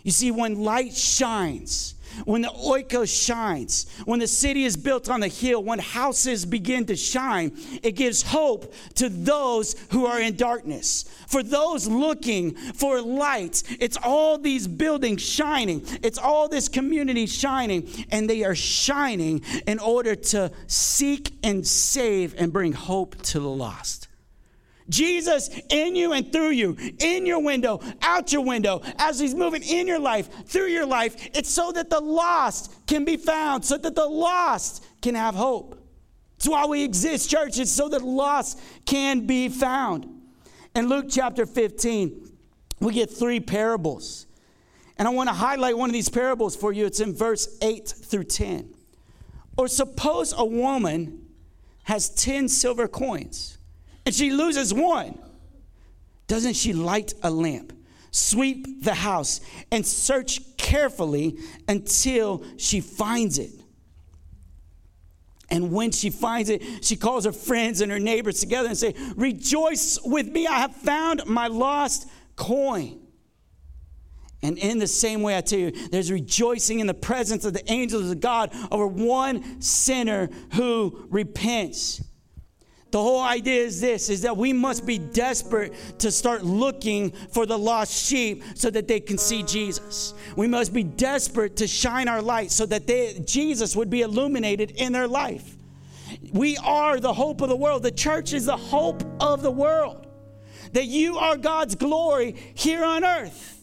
You 0.04 0.12
see, 0.12 0.32
when 0.32 0.63
light 0.63 0.94
shines, 0.94 1.96
when 2.25 2.41
the 2.41 2.49
oikos 2.49 3.25
shines, 3.25 3.86
when 4.06 4.19
the 4.19 4.27
city 4.27 4.63
is 4.63 4.77
built 4.77 5.10
on 5.10 5.19
the 5.19 5.27
hill, 5.27 5.63
when 5.63 5.80
houses 5.80 6.45
begin 6.45 6.86
to 6.86 6.95
shine, 6.95 7.51
it 7.84 7.93
gives 7.93 8.21
hope 8.21 8.73
to 8.95 9.10
those 9.10 9.75
who 9.91 10.06
are 10.06 10.19
in 10.19 10.36
darkness. 10.36 11.06
For 11.27 11.43
those 11.43 11.88
looking 11.88 12.56
for 12.56 13.01
light, 13.01 13.63
it's 13.80 13.97
all 14.03 14.38
these 14.38 14.67
buildings 14.67 15.21
shining, 15.21 15.84
it's 16.03 16.17
all 16.17 16.47
this 16.47 16.69
community 16.69 17.25
shining, 17.25 17.89
and 18.12 18.30
they 18.30 18.43
are 18.43 18.56
shining 18.56 19.41
in 19.65 19.80
order 19.80 20.15
to 20.15 20.51
seek 20.67 21.34
and 21.43 21.65
save 21.65 22.36
and 22.38 22.51
bring 22.51 22.73
hope 22.73 23.21
to 23.23 23.39
the 23.39 23.49
lost. 23.49 24.07
Jesus 24.89 25.50
in 25.69 25.95
you 25.95 26.13
and 26.13 26.32
through 26.32 26.52
you, 26.52 26.78
in 27.00 27.26
your 27.26 27.41
window, 27.41 27.82
out 28.02 28.32
your 28.32 28.43
window, 28.43 28.82
as 28.97 29.19
He's 29.19 29.36
moving 29.36 29.63
in 29.63 29.88
your 29.88 30.00
life, 30.00 30.30
through 30.47 30.67
your 30.67 30.86
life. 30.86 31.30
It's 31.34 31.50
so 31.50 31.71
that 31.71 31.89
the 31.89 32.00
lost 32.00 32.73
can 32.88 33.06
be 33.06 33.17
found, 33.17 33.65
so 33.65 33.78
that 33.78 33.95
the 33.95 34.06
lost 34.06 34.86
can 35.02 35.15
have 35.15 35.36
hope. 35.36 35.84
It's 36.38 36.47
why 36.47 36.65
we 36.65 36.84
exist, 36.84 37.30
church. 37.30 37.58
It's 37.58 37.71
so 37.71 37.89
that 37.89 38.04
lost 38.04 38.60
can 38.86 39.26
be 39.26 39.50
found. 39.50 40.08
In 40.76 40.88
Luke 40.88 41.08
chapter 41.10 41.45
15, 41.45 42.32
we 42.80 42.93
get 42.93 43.10
three 43.10 43.39
parables. 43.39 44.28
And 44.97 45.08
I 45.08 45.12
want 45.12 45.30
to 45.30 45.34
highlight 45.34 45.78
one 45.78 45.89
of 45.89 45.93
these 45.93 46.10
parables 46.10 46.56
for 46.56 46.71
you. 46.71 46.86
It's 46.86 47.00
in 47.00 47.15
verse 47.15 47.58
8 47.62 47.88
through 47.88 48.26
10. 48.26 48.73
Or 49.58 49.67
suppose 49.67 50.34
a 50.38 50.45
woman 50.45 51.26
has 51.84 52.10
10 52.10 52.47
silver 52.50 52.88
coins 52.88 53.57
and 54.08 54.15
she 54.15 54.32
loses 54.32 54.74
one, 54.74 55.20
doesn't 56.28 56.54
she 56.54 56.72
light 56.72 57.13
a 57.24 57.30
lamp, 57.30 57.74
sweep 58.10 58.82
the 58.82 58.93
house, 58.93 59.41
and 59.70 59.86
search 59.86 60.56
carefully 60.56 61.38
until 61.67 62.41
she 62.56 62.80
finds 62.80 63.38
it? 63.38 63.52
And 65.50 65.74
when 65.74 65.91
she 65.91 66.10
finds 66.10 66.50
it, 66.50 66.86
she 66.86 66.96
calls 66.96 67.26
her 67.26 67.34
friends 67.34 67.82
and 67.82 67.91
her 67.91 68.00
neighbors 68.00 68.39
together 68.39 68.70
and 68.70 68.78
say, 68.78 68.96
"Rejoice 69.17 70.00
with 70.06 70.28
me, 70.28 70.48
I 70.48 70.60
have 70.60 70.74
found 70.74 71.26
my 71.26 71.48
lost 71.48 72.08
coin." 72.38 73.02
And 74.41 74.58
in 74.58 74.78
the 74.78 74.88
same 74.88 75.22
way, 75.22 75.36
I 75.36 75.41
tell 75.41 75.60
you, 75.60 75.72
there's 75.89 76.13
rejoicing 76.13 76.80
in 76.80 76.88
the 76.88 76.93
presence 76.93 77.43
of 77.43 77.52
the 77.52 77.70
angels 77.70 78.10
of 78.10 78.22
God 78.22 78.56
over 78.72 78.88
one 78.88 79.60
sinner 79.62 80.30
who 80.54 81.08
repents. 81.10 82.02
The 82.91 83.02
whole 83.02 83.21
idea 83.21 83.63
is 83.63 83.82
this 83.82 84.10
is 84.10 84.21
that 84.21 84.38
we 84.38 84.54
must 84.54 84.86
be 84.86 84.97
desperate 84.97 85.73
to 86.00 86.12
start 86.12 86.43
looking 86.43 87.12
for 87.12 87.45
the 87.45 87.58
lost 87.58 88.08
sheep 88.08 88.43
so 88.56 88.69
that 88.69 88.88
they 88.88 89.00
can 89.00 89.17
see 89.17 89.43
Jesus. 89.43 90.13
We 90.36 90.47
must 90.47 90.73
be 90.73 90.84
desperate 90.84 91.58
to 91.58 91.67
shine 91.67 92.08
our 92.08 92.21
light 92.21 92.52
so 92.52 92.65
that 92.67 92.88
they, 92.88 93.21
Jesus 93.26 93.76
would 93.76 93.89
be 93.89 94.02
illuminated 94.02 94.71
in 94.71 94.93
their 94.93 95.08
life. 95.08 95.56
We 96.32 96.58
are 96.58 97.00
the 97.00 97.13
hope 97.13 97.41
of 97.41 97.50
the 97.50 97.56
world. 97.56 97.84
The 97.84 97.91
church 97.91 98.32
is 98.34 98.45
the 98.45 98.58
hope 98.58 99.04
of 99.19 99.41
the 99.41 99.52
world. 99.52 100.08
That 100.71 100.86
you 100.86 101.17
are 101.17 101.38
God's 101.38 101.76
glory 101.76 102.36
here 102.54 102.84
on 102.84 103.04
earth 103.04 103.57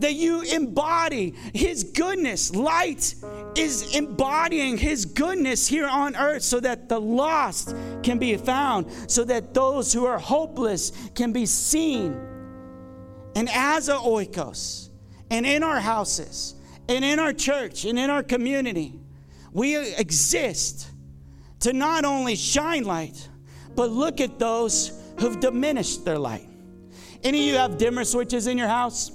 that 0.00 0.14
you 0.14 0.42
embody 0.42 1.34
His 1.54 1.84
goodness. 1.84 2.54
Light 2.54 3.14
is 3.56 3.94
embodying 3.94 4.78
His 4.78 5.04
goodness 5.04 5.66
here 5.66 5.88
on 5.88 6.16
earth 6.16 6.42
so 6.42 6.60
that 6.60 6.88
the 6.88 7.00
lost 7.00 7.74
can 8.02 8.18
be 8.18 8.36
found, 8.36 8.86
so 9.10 9.24
that 9.24 9.54
those 9.54 9.92
who 9.92 10.06
are 10.06 10.18
hopeless 10.18 10.92
can 11.14 11.32
be 11.32 11.46
seen. 11.46 12.18
And 13.34 13.48
as 13.50 13.88
a 13.88 13.94
oikos, 13.94 14.88
and 15.30 15.46
in 15.46 15.62
our 15.62 15.80
houses, 15.80 16.54
and 16.88 17.04
in 17.04 17.18
our 17.18 17.32
church, 17.32 17.84
and 17.84 17.98
in 17.98 18.10
our 18.10 18.22
community, 18.22 18.98
we 19.52 19.76
exist 19.76 20.90
to 21.60 21.72
not 21.72 22.04
only 22.04 22.34
shine 22.34 22.84
light, 22.84 23.28
but 23.74 23.90
look 23.90 24.20
at 24.20 24.38
those 24.38 24.92
who've 25.18 25.38
diminished 25.40 26.04
their 26.04 26.18
light. 26.18 26.48
Any 27.22 27.40
of 27.40 27.46
you 27.46 27.54
have 27.56 27.78
dimmer 27.78 28.04
switches 28.04 28.46
in 28.46 28.56
your 28.58 28.68
house? 28.68 29.10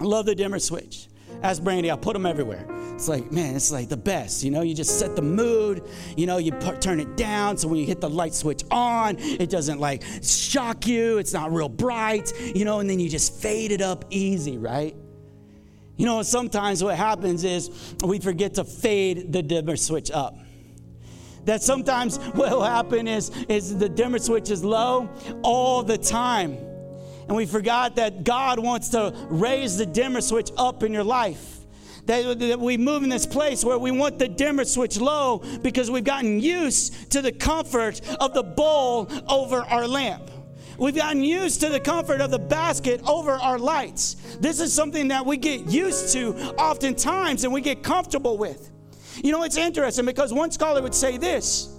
I 0.00 0.04
love 0.04 0.26
the 0.26 0.34
dimmer 0.34 0.58
switch. 0.58 1.08
Ask 1.42 1.62
Brandy, 1.62 1.90
I 1.90 1.96
put 1.96 2.14
them 2.14 2.26
everywhere. 2.26 2.66
It's 2.94 3.08
like, 3.08 3.30
man, 3.30 3.54
it's 3.54 3.70
like 3.70 3.88
the 3.88 3.96
best. 3.96 4.42
You 4.42 4.50
know, 4.50 4.62
you 4.62 4.74
just 4.74 4.98
set 4.98 5.14
the 5.14 5.22
mood. 5.22 5.84
You 6.16 6.26
know, 6.26 6.38
you 6.38 6.52
put, 6.52 6.80
turn 6.80 6.98
it 6.98 7.16
down 7.16 7.56
so 7.56 7.68
when 7.68 7.78
you 7.78 7.86
hit 7.86 8.00
the 8.00 8.10
light 8.10 8.34
switch 8.34 8.64
on, 8.70 9.16
it 9.18 9.50
doesn't 9.50 9.78
like 9.78 10.02
shock 10.22 10.86
you. 10.86 11.18
It's 11.18 11.32
not 11.32 11.52
real 11.52 11.68
bright, 11.68 12.32
you 12.54 12.64
know, 12.64 12.80
and 12.80 12.90
then 12.90 12.98
you 12.98 13.08
just 13.08 13.40
fade 13.40 13.70
it 13.70 13.80
up 13.80 14.04
easy, 14.10 14.58
right? 14.58 14.96
You 15.96 16.06
know, 16.06 16.22
sometimes 16.22 16.82
what 16.82 16.96
happens 16.96 17.44
is 17.44 17.94
we 18.02 18.18
forget 18.18 18.54
to 18.54 18.64
fade 18.64 19.32
the 19.32 19.42
dimmer 19.42 19.76
switch 19.76 20.10
up 20.10 20.36
that 21.44 21.62
sometimes 21.62 22.18
what 22.34 22.50
will 22.50 22.62
happen 22.62 23.08
is, 23.08 23.30
is 23.48 23.78
the 23.78 23.88
dimmer 23.88 24.18
switch 24.18 24.50
is 24.50 24.62
low 24.62 25.08
all 25.42 25.82
the 25.82 25.98
time 25.98 26.67
and 27.28 27.36
we 27.36 27.46
forgot 27.46 27.96
that 27.96 28.24
God 28.24 28.58
wants 28.58 28.88
to 28.90 29.14
raise 29.28 29.76
the 29.76 29.86
dimmer 29.86 30.22
switch 30.22 30.50
up 30.56 30.82
in 30.82 30.92
your 30.92 31.04
life. 31.04 31.58
That, 32.06 32.38
that, 32.38 32.58
we 32.58 32.78
move 32.78 33.02
in 33.02 33.10
this 33.10 33.26
place 33.26 33.62
where 33.62 33.78
we 33.78 33.90
want 33.90 34.18
the 34.18 34.28
dimmer 34.28 34.64
switch 34.64 34.98
low 34.98 35.42
because 35.62 35.90
we've 35.90 36.04
gotten 36.04 36.40
used 36.40 37.12
to 37.12 37.20
the 37.20 37.30
comfort 37.30 38.00
of 38.18 38.32
the 38.32 38.42
bowl 38.42 39.12
over 39.28 39.60
our 39.60 39.86
lamp. 39.86 40.30
We've 40.78 40.96
gotten 40.96 41.22
used 41.22 41.60
to 41.60 41.68
the 41.68 41.80
comfort 41.80 42.22
of 42.22 42.30
the 42.30 42.38
basket 42.38 43.02
over 43.06 43.32
our 43.32 43.58
lights. 43.58 44.14
This 44.40 44.58
is 44.60 44.72
something 44.72 45.08
that 45.08 45.26
we 45.26 45.36
get 45.36 45.66
used 45.66 46.14
to 46.14 46.34
oftentimes 46.54 47.44
and 47.44 47.52
we 47.52 47.60
get 47.60 47.82
comfortable 47.82 48.38
with. 48.38 48.70
You 49.22 49.32
know, 49.32 49.42
it's 49.42 49.58
interesting 49.58 50.06
because 50.06 50.32
one 50.32 50.50
scholar 50.50 50.80
would 50.80 50.94
say 50.94 51.18
this 51.18 51.77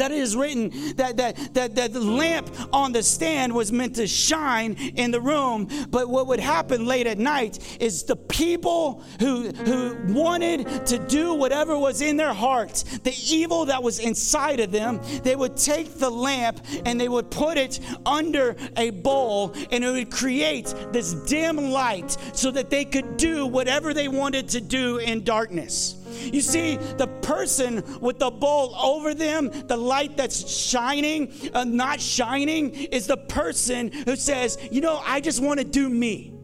that 0.00 0.10
it 0.10 0.18
is 0.18 0.36
written 0.36 0.70
that, 0.96 1.16
that, 1.16 1.54
that, 1.54 1.74
that 1.74 1.92
the 1.92 2.00
lamp 2.00 2.50
on 2.72 2.92
the 2.92 3.02
stand 3.02 3.52
was 3.52 3.72
meant 3.72 3.96
to 3.96 4.06
shine 4.06 4.74
in 4.96 5.10
the 5.10 5.20
room. 5.20 5.68
But 5.90 6.08
what 6.08 6.26
would 6.26 6.40
happen 6.40 6.86
late 6.86 7.06
at 7.06 7.18
night 7.18 7.78
is 7.80 8.04
the 8.04 8.16
people 8.16 9.02
who, 9.20 9.48
who 9.50 9.96
wanted 10.12 10.86
to 10.86 10.98
do 10.98 11.34
whatever 11.34 11.78
was 11.78 12.00
in 12.00 12.16
their 12.16 12.34
hearts, 12.34 12.82
the 12.98 13.14
evil 13.28 13.66
that 13.66 13.82
was 13.82 13.98
inside 13.98 14.60
of 14.60 14.70
them, 14.70 15.00
they 15.22 15.36
would 15.36 15.56
take 15.56 15.98
the 15.98 16.10
lamp 16.10 16.60
and 16.84 17.00
they 17.00 17.08
would 17.08 17.30
put 17.30 17.56
it 17.56 17.80
under 18.06 18.56
a 18.76 18.90
bowl 18.90 19.52
and 19.70 19.84
it 19.84 19.90
would 19.90 20.10
create 20.10 20.74
this 20.92 21.14
dim 21.24 21.56
light 21.56 22.16
so 22.32 22.50
that 22.50 22.70
they 22.70 22.84
could 22.84 23.16
do 23.16 23.46
whatever 23.46 23.94
they 23.94 24.08
wanted 24.08 24.48
to 24.48 24.60
do 24.60 24.98
in 24.98 25.24
darkness. 25.24 25.96
You 26.14 26.40
see, 26.40 26.76
the 26.76 27.06
person 27.22 27.82
with 28.00 28.18
the 28.18 28.30
bowl 28.30 28.74
over 28.76 29.14
them, 29.14 29.50
the 29.66 29.76
light 29.76 30.16
that's 30.16 30.48
shining, 30.50 31.32
uh, 31.52 31.64
not 31.64 32.00
shining, 32.00 32.74
is 32.74 33.06
the 33.06 33.16
person 33.16 33.92
who 33.92 34.16
says, 34.16 34.58
You 34.70 34.80
know, 34.80 35.00
I 35.04 35.20
just 35.20 35.42
want 35.42 35.60
to 35.60 35.64
do 35.64 35.88
me. 35.88 36.34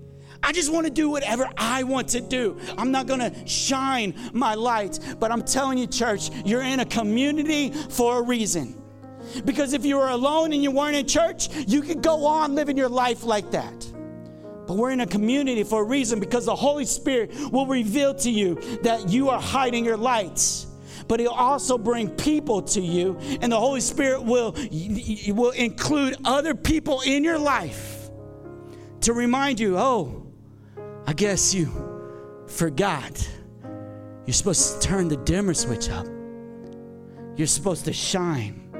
I 0.42 0.52
just 0.52 0.72
want 0.72 0.86
to 0.86 0.92
do 0.92 1.10
whatever 1.10 1.48
I 1.56 1.82
want 1.82 2.08
to 2.08 2.20
do. 2.20 2.58
I'm 2.78 2.90
not 2.90 3.06
going 3.06 3.20
to 3.20 3.46
shine 3.46 4.14
my 4.32 4.54
light. 4.54 4.98
But 5.18 5.30
I'm 5.30 5.42
telling 5.42 5.78
you, 5.78 5.86
church, 5.86 6.30
you're 6.44 6.62
in 6.62 6.80
a 6.80 6.86
community 6.86 7.70
for 7.70 8.20
a 8.20 8.22
reason. 8.22 8.80
Because 9.44 9.74
if 9.74 9.84
you 9.84 9.98
were 9.98 10.08
alone 10.08 10.52
and 10.52 10.62
you 10.62 10.70
weren't 10.70 10.96
in 10.96 11.06
church, 11.06 11.48
you 11.66 11.82
could 11.82 12.02
go 12.02 12.24
on 12.26 12.54
living 12.54 12.76
your 12.76 12.88
life 12.88 13.22
like 13.22 13.50
that. 13.50 13.86
But 14.70 14.76
we're 14.76 14.92
in 14.92 15.00
a 15.00 15.06
community 15.08 15.64
for 15.64 15.80
a 15.80 15.84
reason 15.84 16.20
because 16.20 16.46
the 16.46 16.54
Holy 16.54 16.84
Spirit 16.84 17.32
will 17.50 17.66
reveal 17.66 18.14
to 18.14 18.30
you 18.30 18.54
that 18.84 19.08
you 19.08 19.28
are 19.28 19.40
hiding 19.40 19.84
your 19.84 19.96
lights. 19.96 20.68
But 21.08 21.18
he'll 21.18 21.30
also 21.30 21.76
bring 21.76 22.08
people 22.08 22.62
to 22.62 22.80
you, 22.80 23.18
and 23.42 23.50
the 23.50 23.58
Holy 23.58 23.80
Spirit 23.80 24.22
will, 24.22 24.54
will 25.34 25.50
include 25.50 26.18
other 26.24 26.54
people 26.54 27.00
in 27.00 27.24
your 27.24 27.36
life 27.36 28.10
to 29.00 29.12
remind 29.12 29.58
you 29.58 29.76
oh, 29.76 30.24
I 31.04 31.14
guess 31.14 31.52
you 31.52 31.66
forgot. 32.46 33.28
You're 34.24 34.34
supposed 34.34 34.80
to 34.80 34.88
turn 34.88 35.08
the 35.08 35.16
dimmer 35.16 35.52
switch 35.52 35.90
up. 35.90 36.06
You're 37.34 37.48
supposed 37.48 37.86
to 37.86 37.92
shine. 37.92 38.70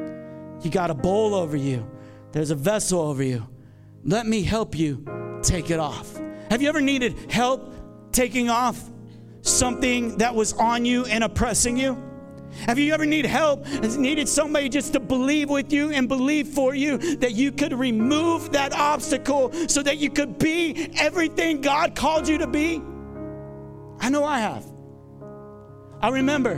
You 0.62 0.70
got 0.70 0.92
a 0.92 0.94
bowl 0.94 1.34
over 1.34 1.56
you, 1.56 1.84
there's 2.30 2.52
a 2.52 2.54
vessel 2.54 3.00
over 3.00 3.24
you. 3.24 3.44
Let 4.04 4.24
me 4.28 4.44
help 4.44 4.78
you 4.78 5.04
take 5.42 5.70
it 5.70 5.80
off. 5.80 6.16
Have 6.50 6.62
you 6.62 6.68
ever 6.68 6.80
needed 6.80 7.30
help 7.30 7.74
taking 8.12 8.50
off 8.50 8.90
something 9.42 10.18
that 10.18 10.34
was 10.34 10.52
on 10.54 10.84
you 10.84 11.04
and 11.06 11.24
oppressing 11.24 11.76
you? 11.76 12.02
Have 12.66 12.78
you 12.78 12.92
ever 12.92 13.06
need 13.06 13.26
help 13.26 13.66
needed 13.96 14.28
somebody 14.28 14.68
just 14.68 14.92
to 14.94 15.00
believe 15.00 15.48
with 15.48 15.72
you 15.72 15.92
and 15.92 16.08
believe 16.08 16.48
for 16.48 16.74
you 16.74 16.98
that 17.16 17.32
you 17.32 17.52
could 17.52 17.72
remove 17.72 18.52
that 18.52 18.72
obstacle 18.72 19.52
so 19.68 19.82
that 19.82 19.98
you 19.98 20.10
could 20.10 20.38
be 20.38 20.90
everything 20.98 21.60
God 21.60 21.94
called 21.94 22.26
you 22.28 22.38
to 22.38 22.46
be? 22.46 22.82
I 24.00 24.10
know 24.10 24.24
I 24.24 24.40
have. 24.40 24.64
I 26.02 26.08
remember 26.08 26.54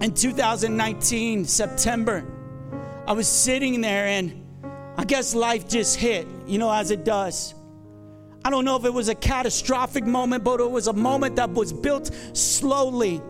in 0.00 0.12
2019, 0.14 1.44
September, 1.44 2.24
I 3.06 3.12
was 3.12 3.28
sitting 3.28 3.80
there 3.80 4.06
and 4.06 4.42
I 4.96 5.04
guess 5.04 5.34
life 5.34 5.68
just 5.68 5.96
hit, 5.96 6.26
you 6.46 6.58
know, 6.58 6.70
as 6.72 6.90
it 6.90 7.04
does. 7.04 7.54
I 8.46 8.50
don't 8.50 8.64
know 8.64 8.76
if 8.76 8.84
it 8.84 8.94
was 8.94 9.08
a 9.08 9.14
catastrophic 9.16 10.06
moment, 10.06 10.44
but 10.44 10.60
it 10.60 10.70
was 10.70 10.86
a 10.86 10.92
moment 10.92 11.34
that 11.34 11.50
was 11.50 11.72
built 11.72 12.12
slowly. 12.32 13.20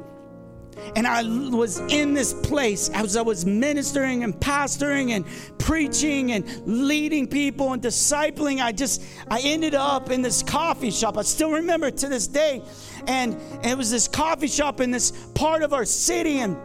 And 0.94 1.06
I 1.06 1.22
was 1.22 1.78
in 1.90 2.12
this 2.12 2.34
place 2.34 2.90
as 2.90 3.16
I 3.16 3.22
was 3.22 3.46
ministering 3.46 4.24
and 4.24 4.34
pastoring 4.34 5.12
and 5.12 5.24
preaching 5.56 6.32
and 6.32 6.46
leading 6.66 7.26
people 7.26 7.72
and 7.72 7.80
discipling. 7.80 8.60
I 8.60 8.72
just, 8.72 9.02
I 9.30 9.40
ended 9.40 9.74
up 9.74 10.10
in 10.10 10.20
this 10.20 10.42
coffee 10.42 10.90
shop. 10.90 11.16
I 11.16 11.22
still 11.22 11.50
remember 11.50 11.90
to 11.90 12.08
this 12.08 12.26
day. 12.26 12.60
And, 13.06 13.36
and 13.62 13.64
it 13.64 13.78
was 13.78 13.90
this 13.90 14.08
coffee 14.08 14.48
shop 14.48 14.82
in 14.82 14.90
this 14.90 15.12
part 15.32 15.62
of 15.62 15.72
our 15.72 15.86
city. 15.86 16.40
And 16.40 16.58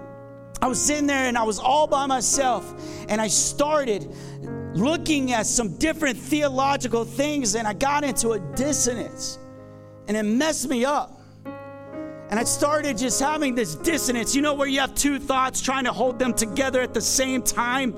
I 0.61 0.67
was 0.67 0.85
sitting 0.85 1.07
there 1.07 1.29
and 1.29 1.37
I 1.37 1.43
was 1.43 1.57
all 1.57 1.87
by 1.87 2.05
myself. 2.05 2.69
And 3.07 3.21
I 3.21 3.27
started 3.27 4.13
looking 4.73 5.33
at 5.33 5.45
some 5.45 5.77
different 5.77 6.17
theological 6.17 7.05
things 7.05 7.55
and 7.55 7.67
I 7.67 7.73
got 7.73 8.03
into 8.03 8.31
a 8.31 8.39
dissonance 8.55 9.39
and 10.07 10.15
it 10.15 10.23
messed 10.23 10.69
me 10.69 10.85
up. 10.85 11.21
And 11.45 12.39
I 12.39 12.45
started 12.45 12.97
just 12.97 13.19
having 13.21 13.55
this 13.55 13.75
dissonance, 13.75 14.33
you 14.33 14.41
know, 14.41 14.53
where 14.53 14.67
you 14.67 14.79
have 14.79 14.95
two 14.95 15.19
thoughts 15.19 15.61
trying 15.61 15.83
to 15.83 15.91
hold 15.91 16.17
them 16.17 16.33
together 16.33 16.81
at 16.81 16.93
the 16.93 17.01
same 17.01 17.41
time. 17.41 17.93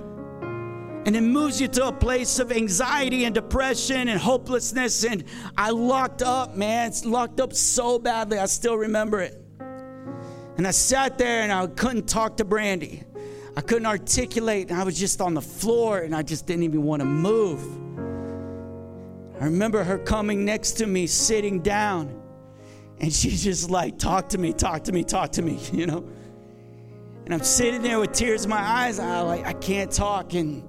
And 1.06 1.16
it 1.16 1.22
moves 1.22 1.62
you 1.62 1.68
to 1.68 1.90
a 1.90 1.92
place 1.92 2.40
of 2.40 2.52
anxiety 2.52 3.26
and 3.26 3.36
depression 3.36 4.08
and 4.08 4.20
hopelessness. 4.20 5.06
And 5.06 5.26
I 5.56 5.70
locked 5.70 6.24
up, 6.24 6.56
man. 6.56 6.88
It's 6.88 7.06
locked 7.06 7.40
up 7.40 7.54
so 7.54 8.00
badly. 8.00 8.40
I 8.40 8.48
still 8.48 8.76
remember 8.76 9.20
it. 9.20 9.40
And 10.58 10.66
I 10.66 10.72
sat 10.72 11.20
there 11.20 11.42
and 11.42 11.52
I 11.52 11.68
couldn't 11.68 12.08
talk 12.08 12.38
to 12.38 12.46
Brandy. 12.46 13.04
I 13.56 13.62
couldn't 13.62 13.86
articulate, 13.86 14.72
I 14.72 14.84
was 14.84 14.98
just 14.98 15.22
on 15.22 15.34
the 15.34 15.42
floor 15.42 16.00
and 16.00 16.16
I 16.16 16.24
just 16.24 16.48
didn't 16.48 16.64
even 16.64 16.84
want 16.84 17.02
to 17.02 17.06
move. 17.06 17.62
I 19.40 19.46
remember 19.46 19.84
her 19.84 19.98
coming 19.98 20.46
next 20.46 20.74
to 20.74 20.88
me, 20.88 21.06
sitting 21.06 21.60
down, 21.60 22.20
and 23.00 23.12
she 23.12 23.30
just 23.36 23.70
like, 23.70 24.00
Talk 24.00 24.30
to 24.30 24.38
me, 24.38 24.54
talk 24.54 24.86
to 24.86 24.92
me, 24.92 25.04
talk 25.04 25.34
to 25.34 25.42
me, 25.42 25.60
you 25.72 25.86
know? 25.86 26.08
And 27.26 27.34
I'm 27.34 27.44
sitting 27.44 27.82
there 27.82 28.00
with 28.00 28.12
tears 28.12 28.44
in 28.44 28.50
my 28.50 28.60
eyes. 28.60 29.00
I 29.00 29.22
like, 29.22 29.46
I 29.46 29.54
can't 29.54 29.92
talk. 29.92 30.34
And 30.34 30.64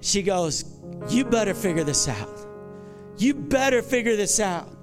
she 0.00 0.22
goes, 0.22 0.64
You 1.08 1.24
better 1.24 1.54
figure 1.54 1.84
this 1.84 2.08
out. 2.08 2.46
You 3.18 3.34
better 3.34 3.82
figure 3.82 4.16
this 4.16 4.40
out. 4.40 4.75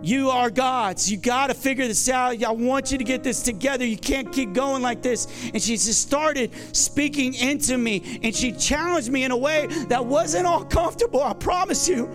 You 0.00 0.30
are 0.30 0.48
God's. 0.48 1.10
You 1.10 1.16
got 1.16 1.48
to 1.48 1.54
figure 1.54 1.86
this 1.86 2.08
out. 2.08 2.42
I 2.42 2.50
want 2.52 2.92
you 2.92 2.98
to 2.98 3.04
get 3.04 3.24
this 3.24 3.42
together. 3.42 3.84
You 3.84 3.96
can't 3.96 4.32
keep 4.32 4.52
going 4.52 4.80
like 4.80 5.02
this. 5.02 5.26
And 5.52 5.60
she 5.60 5.72
just 5.72 6.02
started 6.02 6.52
speaking 6.74 7.34
into 7.34 7.76
me 7.76 8.20
and 8.22 8.34
she 8.34 8.52
challenged 8.52 9.10
me 9.10 9.24
in 9.24 9.32
a 9.32 9.36
way 9.36 9.66
that 9.88 10.04
wasn't 10.04 10.46
all 10.46 10.64
comfortable, 10.64 11.22
I 11.22 11.34
promise 11.34 11.88
you. 11.88 12.08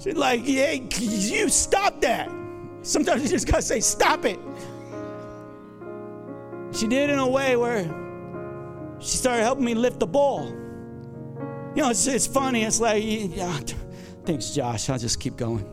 She's 0.00 0.14
like, 0.14 0.42
yeah, 0.44 0.72
you 0.72 1.48
stop 1.48 2.00
that. 2.00 2.30
Sometimes 2.82 3.22
you 3.22 3.28
just 3.28 3.46
got 3.46 3.56
to 3.56 3.62
say, 3.62 3.80
stop 3.80 4.24
it. 4.24 4.38
She 6.72 6.86
did 6.86 7.10
in 7.10 7.18
a 7.18 7.28
way 7.28 7.56
where 7.56 7.84
she 9.00 9.16
started 9.16 9.42
helping 9.42 9.64
me 9.64 9.74
lift 9.74 10.00
the 10.00 10.06
ball. 10.06 10.48
You 11.74 11.82
know, 11.82 11.90
it's, 11.90 12.06
it's 12.06 12.26
funny. 12.26 12.64
It's 12.64 12.80
like, 12.80 13.02
yeah, 13.04 13.60
Thanks, 14.28 14.50
Josh. 14.50 14.90
I'll 14.90 14.98
just 14.98 15.20
keep 15.20 15.38
going. 15.38 15.64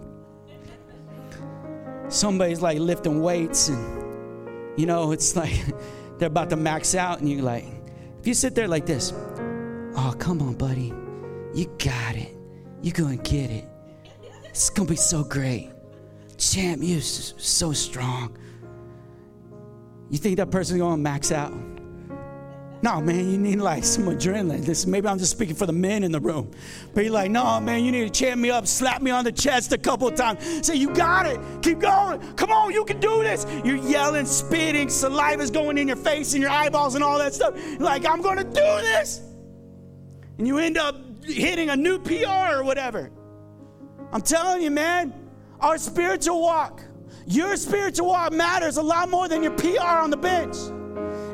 Somebody's 2.07 2.61
like 2.61 2.79
lifting 2.79 3.21
weights, 3.21 3.67
and 3.67 4.79
you 4.79 4.85
know, 4.85 5.11
it's 5.11 5.35
like 5.35 5.51
they're 6.17 6.29
about 6.29 6.49
to 6.51 6.55
max 6.55 6.95
out, 6.95 7.19
and 7.19 7.29
you're 7.29 7.43
like, 7.43 7.65
if 8.17 8.25
you 8.25 8.33
sit 8.33 8.55
there 8.55 8.69
like 8.69 8.85
this, 8.85 9.11
oh, 9.11 10.15
come 10.17 10.41
on, 10.41 10.53
buddy. 10.53 10.93
You 11.53 11.65
got 11.77 12.15
it. 12.15 12.33
You're 12.81 12.93
going 12.93 13.19
to 13.19 13.29
get 13.29 13.51
it. 13.51 13.67
It's 14.45 14.69
going 14.69 14.87
to 14.87 14.93
be 14.93 14.95
so 14.95 15.25
great. 15.25 15.73
Champ, 16.37 16.79
you're 16.81 17.01
so 17.01 17.73
strong. 17.73 18.37
You 20.09 20.17
think 20.17 20.37
that 20.37 20.49
person's 20.49 20.79
going 20.79 20.93
to 20.93 20.97
max 20.97 21.33
out? 21.33 21.51
No, 22.85 23.01
man, 23.01 23.31
you 23.31 23.39
need 23.39 23.55
like 23.55 23.83
some 23.83 24.03
adrenaline. 24.03 24.63
This 24.63 24.85
maybe 24.85 25.07
I'm 25.07 25.17
just 25.17 25.31
speaking 25.31 25.55
for 25.55 25.65
the 25.65 25.73
men 25.73 26.03
in 26.03 26.11
the 26.11 26.19
room. 26.19 26.51
But 26.93 27.03
you're 27.03 27.13
like, 27.13 27.31
no, 27.31 27.59
man, 27.59 27.83
you 27.83 27.91
need 27.91 28.03
to 28.03 28.11
cheer 28.11 28.35
me 28.35 28.51
up, 28.51 28.67
slap 28.67 29.01
me 29.01 29.09
on 29.09 29.23
the 29.23 29.31
chest 29.31 29.73
a 29.73 29.77
couple 29.79 30.11
times. 30.11 30.67
Say, 30.67 30.75
you 30.75 30.93
got 30.93 31.25
it. 31.25 31.39
Keep 31.63 31.79
going. 31.79 32.21
Come 32.35 32.51
on, 32.51 32.71
you 32.73 32.85
can 32.85 32.99
do 32.99 33.23
this. 33.23 33.47
You're 33.63 33.77
yelling, 33.77 34.27
spitting, 34.27 34.89
saliva's 34.89 35.49
going 35.49 35.79
in 35.79 35.87
your 35.87 35.97
face 35.97 36.33
and 36.33 36.43
your 36.43 36.51
eyeballs 36.51 36.93
and 36.93 37.03
all 37.03 37.17
that 37.17 37.33
stuff. 37.33 37.55
You're 37.71 37.79
like, 37.79 38.05
I'm 38.05 38.21
gonna 38.21 38.43
do 38.43 38.51
this. 38.53 39.19
And 40.37 40.45
you 40.45 40.59
end 40.59 40.77
up 40.77 40.95
hitting 41.23 41.71
a 41.71 41.75
new 41.75 41.97
PR 41.97 42.53
or 42.53 42.63
whatever. 42.63 43.09
I'm 44.11 44.21
telling 44.21 44.61
you, 44.61 44.69
man, 44.69 45.11
our 45.59 45.79
spiritual 45.79 46.39
walk, 46.39 46.83
your 47.25 47.57
spiritual 47.57 48.09
walk 48.09 48.31
matters 48.31 48.77
a 48.77 48.83
lot 48.83 49.09
more 49.09 49.27
than 49.27 49.41
your 49.41 49.53
PR 49.53 49.81
on 49.81 50.11
the 50.11 50.17
bench. 50.17 50.55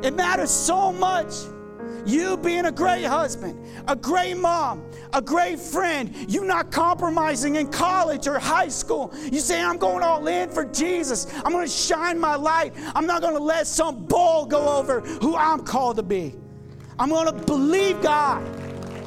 It 0.03 0.15
matters 0.15 0.51
so 0.51 0.91
much. 0.91 1.33
You 2.05 2.37
being 2.37 2.65
a 2.65 2.71
great 2.71 3.03
husband, 3.03 3.63
a 3.87 3.95
great 3.95 4.35
mom, 4.35 4.83
a 5.13 5.21
great 5.21 5.59
friend, 5.59 6.13
you 6.27 6.43
not 6.43 6.71
compromising 6.71 7.57
in 7.57 7.67
college 7.67 8.27
or 8.27 8.39
high 8.39 8.69
school. 8.69 9.13
You 9.31 9.39
say, 9.39 9.61
I'm 9.61 9.77
going 9.77 10.03
all 10.03 10.25
in 10.27 10.49
for 10.49 10.65
Jesus. 10.65 11.27
I'm 11.45 11.51
going 11.51 11.65
to 11.65 11.71
shine 11.71 12.19
my 12.19 12.35
light. 12.35 12.73
I'm 12.95 13.05
not 13.05 13.21
going 13.21 13.35
to 13.35 13.43
let 13.43 13.67
some 13.67 14.05
bull 14.05 14.45
go 14.47 14.79
over 14.79 15.01
who 15.01 15.35
I'm 15.35 15.63
called 15.63 15.97
to 15.97 16.03
be. 16.03 16.35
I'm 16.97 17.09
going 17.09 17.27
to 17.27 17.45
believe 17.45 18.01
God. 18.01 18.43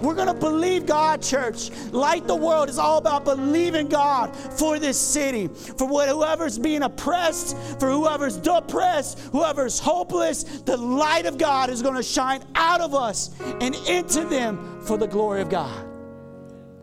We're 0.05 0.15
going 0.15 0.29
to 0.29 0.35
believe 0.35 0.87
God, 0.87 1.23
church. 1.23 1.71
Light 1.91 2.27
the 2.27 2.37
world 2.37 2.69
is 2.69 2.79
all 2.79 2.99
about 2.99 3.25
believing 3.25 3.89
God 3.89 4.37
for 4.37 4.79
this 4.79 5.01
city, 5.01 5.49
for 5.49 5.87
whoever's 5.89 6.59
being 6.59 6.83
oppressed, 6.83 7.57
for 7.81 7.91
whoever's 7.91 8.37
depressed, 8.37 9.19
whoever's 9.33 9.79
hopeless. 9.79 10.43
The 10.43 10.77
light 10.77 11.25
of 11.27 11.39
God 11.39 11.71
is 11.71 11.81
going 11.81 11.95
to 11.97 12.03
shine 12.03 12.45
out 12.55 12.81
of 12.81 12.95
us 12.95 13.31
and 13.61 13.75
into 13.89 14.25
them 14.25 14.83
for 14.83 14.99
the 14.99 15.07
glory 15.07 15.41
of 15.41 15.49
God. 15.49 15.89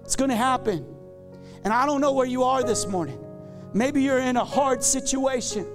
It's 0.03 0.15
going 0.15 0.31
to 0.31 0.36
happen. 0.36 0.86
And 1.63 1.71
I 1.71 1.86
don't 1.86 2.01
know 2.01 2.12
where 2.13 2.25
you 2.25 2.43
are 2.43 2.63
this 2.63 2.88
morning. 2.88 3.23
Maybe 3.73 4.01
you're 4.01 4.19
in 4.19 4.36
a 4.36 4.43
hard 4.43 4.84
situation. 4.84 5.67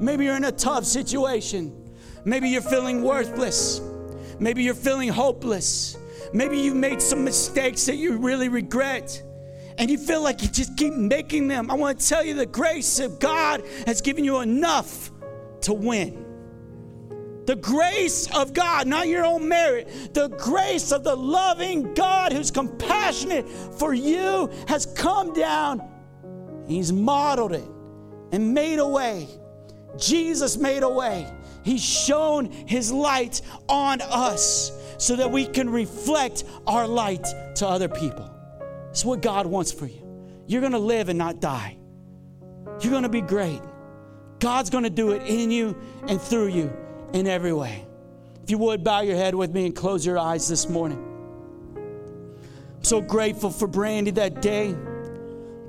Maybe 0.00 0.24
you're 0.24 0.36
in 0.36 0.44
a 0.44 0.52
tough 0.52 0.84
situation. 0.84 1.92
Maybe 2.24 2.48
you're 2.48 2.62
feeling 2.62 3.02
worthless. 3.02 3.80
Maybe 4.38 4.62
you're 4.62 4.74
feeling 4.74 5.08
hopeless. 5.08 5.98
Maybe 6.32 6.58
you 6.58 6.74
made 6.74 7.00
some 7.00 7.24
mistakes 7.24 7.86
that 7.86 7.96
you 7.96 8.16
really 8.16 8.48
regret 8.48 9.22
and 9.78 9.90
you 9.90 9.96
feel 9.96 10.22
like 10.22 10.42
you 10.42 10.48
just 10.48 10.76
keep 10.76 10.92
making 10.92 11.48
them. 11.48 11.70
I 11.70 11.74
want 11.74 12.00
to 12.00 12.08
tell 12.08 12.24
you 12.24 12.34
the 12.34 12.46
grace 12.46 12.98
of 12.98 13.20
God 13.20 13.62
has 13.86 14.00
given 14.00 14.24
you 14.24 14.40
enough 14.40 15.10
to 15.62 15.72
win. 15.72 16.24
The 17.46 17.56
grace 17.56 18.30
of 18.36 18.52
God, 18.52 18.86
not 18.86 19.08
your 19.08 19.24
own 19.24 19.48
merit, 19.48 20.12
the 20.12 20.28
grace 20.28 20.92
of 20.92 21.02
the 21.02 21.14
loving 21.14 21.94
God 21.94 22.32
who's 22.32 22.50
compassionate 22.50 23.48
for 23.48 23.94
you 23.94 24.50
has 24.66 24.84
come 24.84 25.32
down. 25.32 25.80
He's 26.66 26.92
modeled 26.92 27.52
it 27.52 27.66
and 28.32 28.52
made 28.52 28.80
a 28.80 28.86
way. 28.86 29.28
Jesus 29.96 30.58
made 30.58 30.82
a 30.82 30.88
way. 30.88 31.32
He's 31.64 31.82
shown 31.82 32.50
his 32.50 32.92
light 32.92 33.40
on 33.68 34.02
us 34.02 34.77
so 34.98 35.16
that 35.16 35.30
we 35.30 35.46
can 35.46 35.70
reflect 35.70 36.44
our 36.66 36.86
light 36.86 37.26
to 37.56 37.66
other 37.66 37.88
people. 37.88 38.30
It's 38.90 39.04
what 39.04 39.22
God 39.22 39.46
wants 39.46 39.72
for 39.72 39.86
you. 39.86 40.04
You're 40.46 40.60
going 40.60 40.72
to 40.72 40.78
live 40.78 41.08
and 41.08 41.18
not 41.18 41.40
die. 41.40 41.76
You're 42.80 42.90
going 42.90 43.02
to 43.04 43.08
be 43.08 43.20
great. 43.20 43.60
God's 44.38 44.70
going 44.70 44.84
to 44.84 44.90
do 44.90 45.12
it 45.12 45.22
in 45.22 45.50
you 45.50 45.76
and 46.06 46.20
through 46.20 46.48
you 46.48 46.72
in 47.12 47.26
every 47.26 47.52
way. 47.52 47.84
If 48.42 48.50
you 48.50 48.58
would, 48.58 48.84
bow 48.84 49.00
your 49.00 49.16
head 49.16 49.34
with 49.34 49.52
me 49.52 49.66
and 49.66 49.74
close 49.74 50.06
your 50.06 50.18
eyes 50.18 50.48
this 50.48 50.68
morning. 50.68 51.04
I'm 51.76 52.84
so 52.84 53.00
grateful 53.00 53.50
for 53.50 53.66
Brandy 53.66 54.10
that 54.12 54.40
day. 54.40 54.74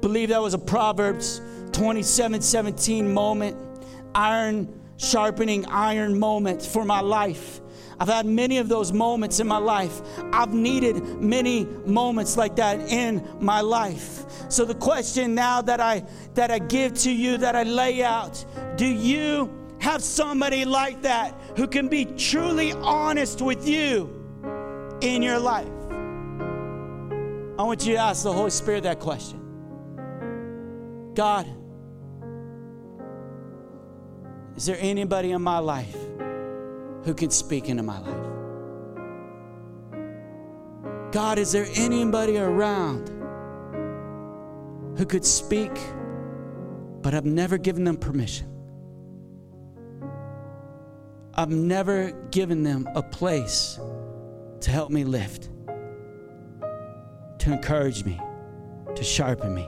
Believe 0.02 0.30
that 0.30 0.42
was 0.42 0.54
a 0.54 0.60
Proverbs 0.60 1.42
27 1.72 2.42
17 2.42 3.14
moment, 3.14 3.58
iron 4.16 4.80
sharpening 4.98 5.66
iron 5.68 6.20
moment 6.20 6.62
for 6.62 6.86
my 6.86 7.00
life. 7.00 7.62
I've 8.00 8.08
had 8.08 8.26
many 8.26 8.60
of 8.60 8.70
those 8.70 8.94
moments 8.94 9.40
in 9.40 9.48
my 9.48 9.58
life. 9.58 10.02
I've 10.32 10.54
needed 10.54 11.04
many 11.22 11.66
moments 11.86 12.38
like 12.38 12.56
that 12.56 12.80
in 12.80 13.28
my 13.42 13.60
life. 13.60 14.26
So 14.50 14.64
the 14.64 14.76
question 14.76 15.36
now 15.36 15.62
that 15.64 15.82
I 15.82 16.06
that 16.36 16.50
I 16.50 16.60
give 16.60 16.94
to 17.00 17.12
you 17.12 17.38
that 17.38 17.56
I 17.56 17.64
lay 17.64 18.02
out, 18.02 18.46
do 18.78 18.86
you 18.86 19.54
have 19.80 20.02
somebody 20.02 20.64
like 20.64 21.02
that 21.02 21.36
who 21.58 21.68
can 21.68 21.90
be 21.90 22.06
truly 22.06 22.72
honest 22.74 23.42
with 23.42 23.68
you 23.68 24.10
in 25.02 25.22
your 25.22 25.40
life? 25.40 25.68
I 27.60 27.64
want 27.64 27.86
you 27.86 27.94
to 27.96 28.00
ask 28.00 28.24
the 28.24 28.32
Holy 28.32 28.52
Spirit 28.52 28.84
that 28.84 29.00
question. 29.00 29.38
God, 31.16 31.46
is 34.56 34.66
there 34.66 34.78
anybody 34.80 35.32
in 35.32 35.42
my 35.42 35.60
life 35.60 35.98
who 37.04 37.14
could 37.14 37.32
speak 37.32 37.70
into 37.70 37.84
my 37.84 38.00
life. 38.00 38.40
God, 41.12 41.40
is 41.40 41.52
there 41.52 41.68
anybody 41.74 42.38
around 42.38 43.10
who 44.98 45.06
could 45.06 45.26
speak, 45.26 45.72
but 47.02 47.14
I've 47.14 47.26
never 47.26 47.58
given 47.58 47.84
them 47.84 47.98
permission? 47.98 48.48
I've 51.34 51.50
never 51.50 52.12
given 52.32 52.64
them 52.64 52.88
a 52.96 53.02
place 53.02 53.80
to 54.62 54.72
help 54.72 54.92
me 54.92 55.04
lift, 55.06 55.50
to 57.40 57.54
encourage 57.54 58.04
me, 58.04 58.20
to 58.94 59.04
sharpen 59.04 59.56
me. 59.56 59.68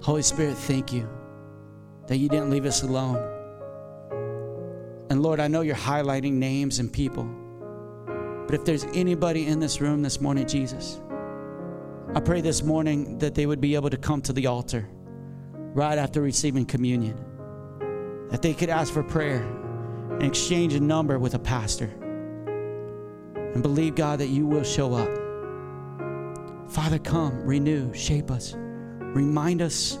Holy 0.00 0.22
Spirit, 0.22 0.56
thank 0.56 0.92
you 0.92 1.17
that 2.08 2.16
you 2.16 2.28
didn't 2.28 2.50
leave 2.50 2.64
us 2.64 2.82
alone. 2.82 3.16
And 5.10 5.22
Lord, 5.22 5.40
I 5.40 5.48
know 5.48 5.60
you're 5.60 5.76
highlighting 5.76 6.32
names 6.32 6.78
and 6.80 6.92
people. 6.92 7.28
But 8.46 8.54
if 8.54 8.64
there's 8.64 8.84
anybody 8.94 9.46
in 9.46 9.60
this 9.60 9.80
room 9.80 10.02
this 10.02 10.20
morning, 10.20 10.46
Jesus, 10.46 11.00
I 12.14 12.20
pray 12.20 12.40
this 12.40 12.62
morning 12.62 13.18
that 13.18 13.34
they 13.34 13.44
would 13.44 13.60
be 13.60 13.74
able 13.74 13.90
to 13.90 13.98
come 13.98 14.22
to 14.22 14.32
the 14.32 14.46
altar 14.46 14.88
right 15.74 15.98
after 15.98 16.22
receiving 16.22 16.64
communion, 16.64 17.16
that 18.30 18.40
they 18.40 18.54
could 18.54 18.70
ask 18.70 18.92
for 18.92 19.02
prayer 19.02 19.42
and 20.12 20.22
exchange 20.22 20.72
a 20.72 20.80
number 20.80 21.18
with 21.18 21.34
a 21.34 21.38
pastor 21.38 21.90
and 23.36 23.62
believe, 23.62 23.94
God, 23.94 24.18
that 24.20 24.28
you 24.28 24.46
will 24.46 24.64
show 24.64 24.94
up. 24.94 25.10
Father, 26.70 26.98
come, 26.98 27.42
renew, 27.44 27.92
shape 27.92 28.30
us, 28.30 28.54
remind 28.56 29.60
us 29.60 29.98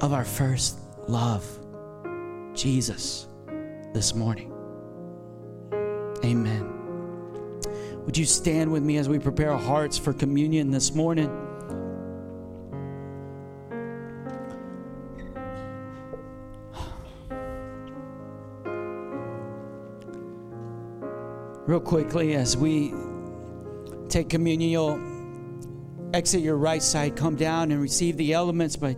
of 0.00 0.14
our 0.14 0.24
first 0.24 0.78
love, 1.08 1.44
Jesus 2.54 3.28
this 3.92 4.14
morning. 4.14 4.52
Amen. 6.24 6.72
Would 8.04 8.16
you 8.16 8.24
stand 8.24 8.70
with 8.70 8.82
me 8.82 8.96
as 8.98 9.08
we 9.08 9.18
prepare 9.18 9.52
our 9.52 9.58
hearts 9.58 9.98
for 9.98 10.12
communion 10.12 10.70
this 10.70 10.94
morning? 10.94 11.30
Real 21.66 21.80
quickly, 21.80 22.34
as 22.36 22.56
we 22.56 22.94
take 24.08 24.28
communion, 24.28 24.70
you'll 24.70 25.00
exit 26.14 26.40
your 26.40 26.56
right 26.56 26.82
side, 26.82 27.16
come 27.16 27.34
down 27.34 27.72
and 27.72 27.80
receive 27.80 28.16
the 28.16 28.32
elements 28.32 28.76
by 28.76 28.96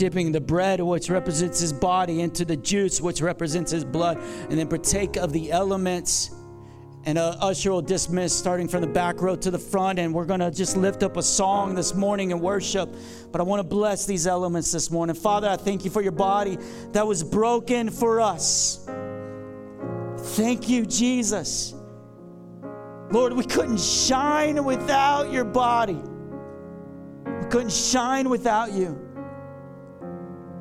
dipping 0.00 0.32
the 0.32 0.40
bread, 0.40 0.80
which 0.80 1.10
represents 1.10 1.60
his 1.60 1.74
body, 1.74 2.22
into 2.22 2.42
the 2.42 2.56
juice, 2.56 3.02
which 3.02 3.20
represents 3.20 3.70
his 3.70 3.84
blood, 3.84 4.16
and 4.48 4.58
then 4.58 4.66
partake 4.66 5.16
of 5.18 5.30
the 5.30 5.52
elements. 5.52 6.34
And 7.04 7.18
uh, 7.18 7.36
usher 7.38 7.70
will 7.70 7.82
dismiss 7.82 8.34
starting 8.34 8.66
from 8.66 8.80
the 8.80 8.86
back 8.86 9.20
row 9.20 9.36
to 9.36 9.50
the 9.50 9.58
front, 9.58 9.98
and 9.98 10.14
we're 10.14 10.24
going 10.24 10.40
to 10.40 10.50
just 10.50 10.74
lift 10.74 11.02
up 11.02 11.18
a 11.18 11.22
song 11.22 11.74
this 11.74 11.94
morning 11.94 12.30
in 12.30 12.40
worship. 12.40 12.88
But 13.30 13.42
I 13.42 13.44
want 13.44 13.60
to 13.60 13.68
bless 13.68 14.06
these 14.06 14.26
elements 14.26 14.72
this 14.72 14.90
morning. 14.90 15.14
Father, 15.14 15.50
I 15.50 15.58
thank 15.58 15.84
you 15.84 15.90
for 15.90 16.00
your 16.00 16.12
body 16.12 16.56
that 16.92 17.06
was 17.06 17.22
broken 17.22 17.90
for 17.90 18.22
us. 18.22 18.88
Thank 20.16 20.66
you, 20.70 20.86
Jesus. 20.86 21.74
Lord, 23.10 23.34
we 23.34 23.44
couldn't 23.44 23.80
shine 23.80 24.64
without 24.64 25.30
your 25.30 25.44
body. 25.44 26.00
We 27.26 27.48
couldn't 27.50 27.72
shine 27.72 28.30
without 28.30 28.72
you. 28.72 29.09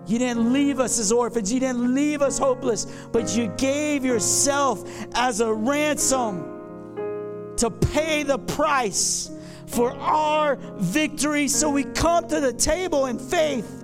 You 0.08 0.18
didn't 0.18 0.52
leave 0.52 0.80
us 0.80 1.00
as 1.00 1.12
orphans. 1.12 1.54
You 1.54 1.60
didn't 1.60 1.94
leave 1.94 2.22
us 2.22 2.38
hopeless, 2.38 2.86
but 3.12 3.36
you 3.36 3.48
gave 3.58 4.04
yourself 4.04 4.90
as 5.14 5.42
a 5.42 5.54
ransom 5.54 7.54
to 7.58 7.70
pay 7.70 8.24
the 8.24 8.40
price 8.40 9.30
for 9.68 9.92
our 9.98 10.56
victory. 10.78 11.48
So 11.48 11.70
we 11.70 11.84
come 11.84 12.28
to 12.28 12.40
the 12.40 12.54
table 12.54 13.06
in 13.06 13.20
faith, 13.20 13.84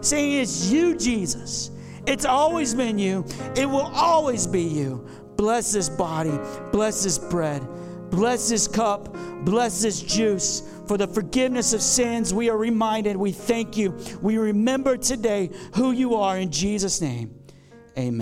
saying, 0.00 0.42
It's 0.42 0.70
you, 0.70 0.96
Jesus. 0.96 1.72
It's 2.06 2.24
always 2.24 2.74
been 2.74 2.98
you, 2.98 3.24
it 3.56 3.66
will 3.66 3.90
always 3.94 4.46
be 4.46 4.62
you. 4.62 5.06
Bless 5.36 5.72
this 5.72 5.88
body, 5.88 6.36
bless 6.72 7.04
this 7.04 7.18
bread, 7.18 7.66
bless 8.12 8.48
this 8.48 8.68
cup, 8.68 9.16
bless 9.44 9.82
this 9.82 10.00
juice 10.00 10.62
for 10.86 10.96
the 10.96 11.08
forgiveness 11.08 11.72
of 11.72 11.82
sins. 11.82 12.32
We 12.32 12.48
are 12.50 12.56
reminded, 12.56 13.16
we 13.16 13.32
thank 13.32 13.76
you. 13.76 13.98
We 14.20 14.38
remember 14.38 14.96
today 14.96 15.50
who 15.74 15.90
you 15.90 16.14
are 16.14 16.38
in 16.38 16.52
Jesus' 16.52 17.00
name. 17.00 17.41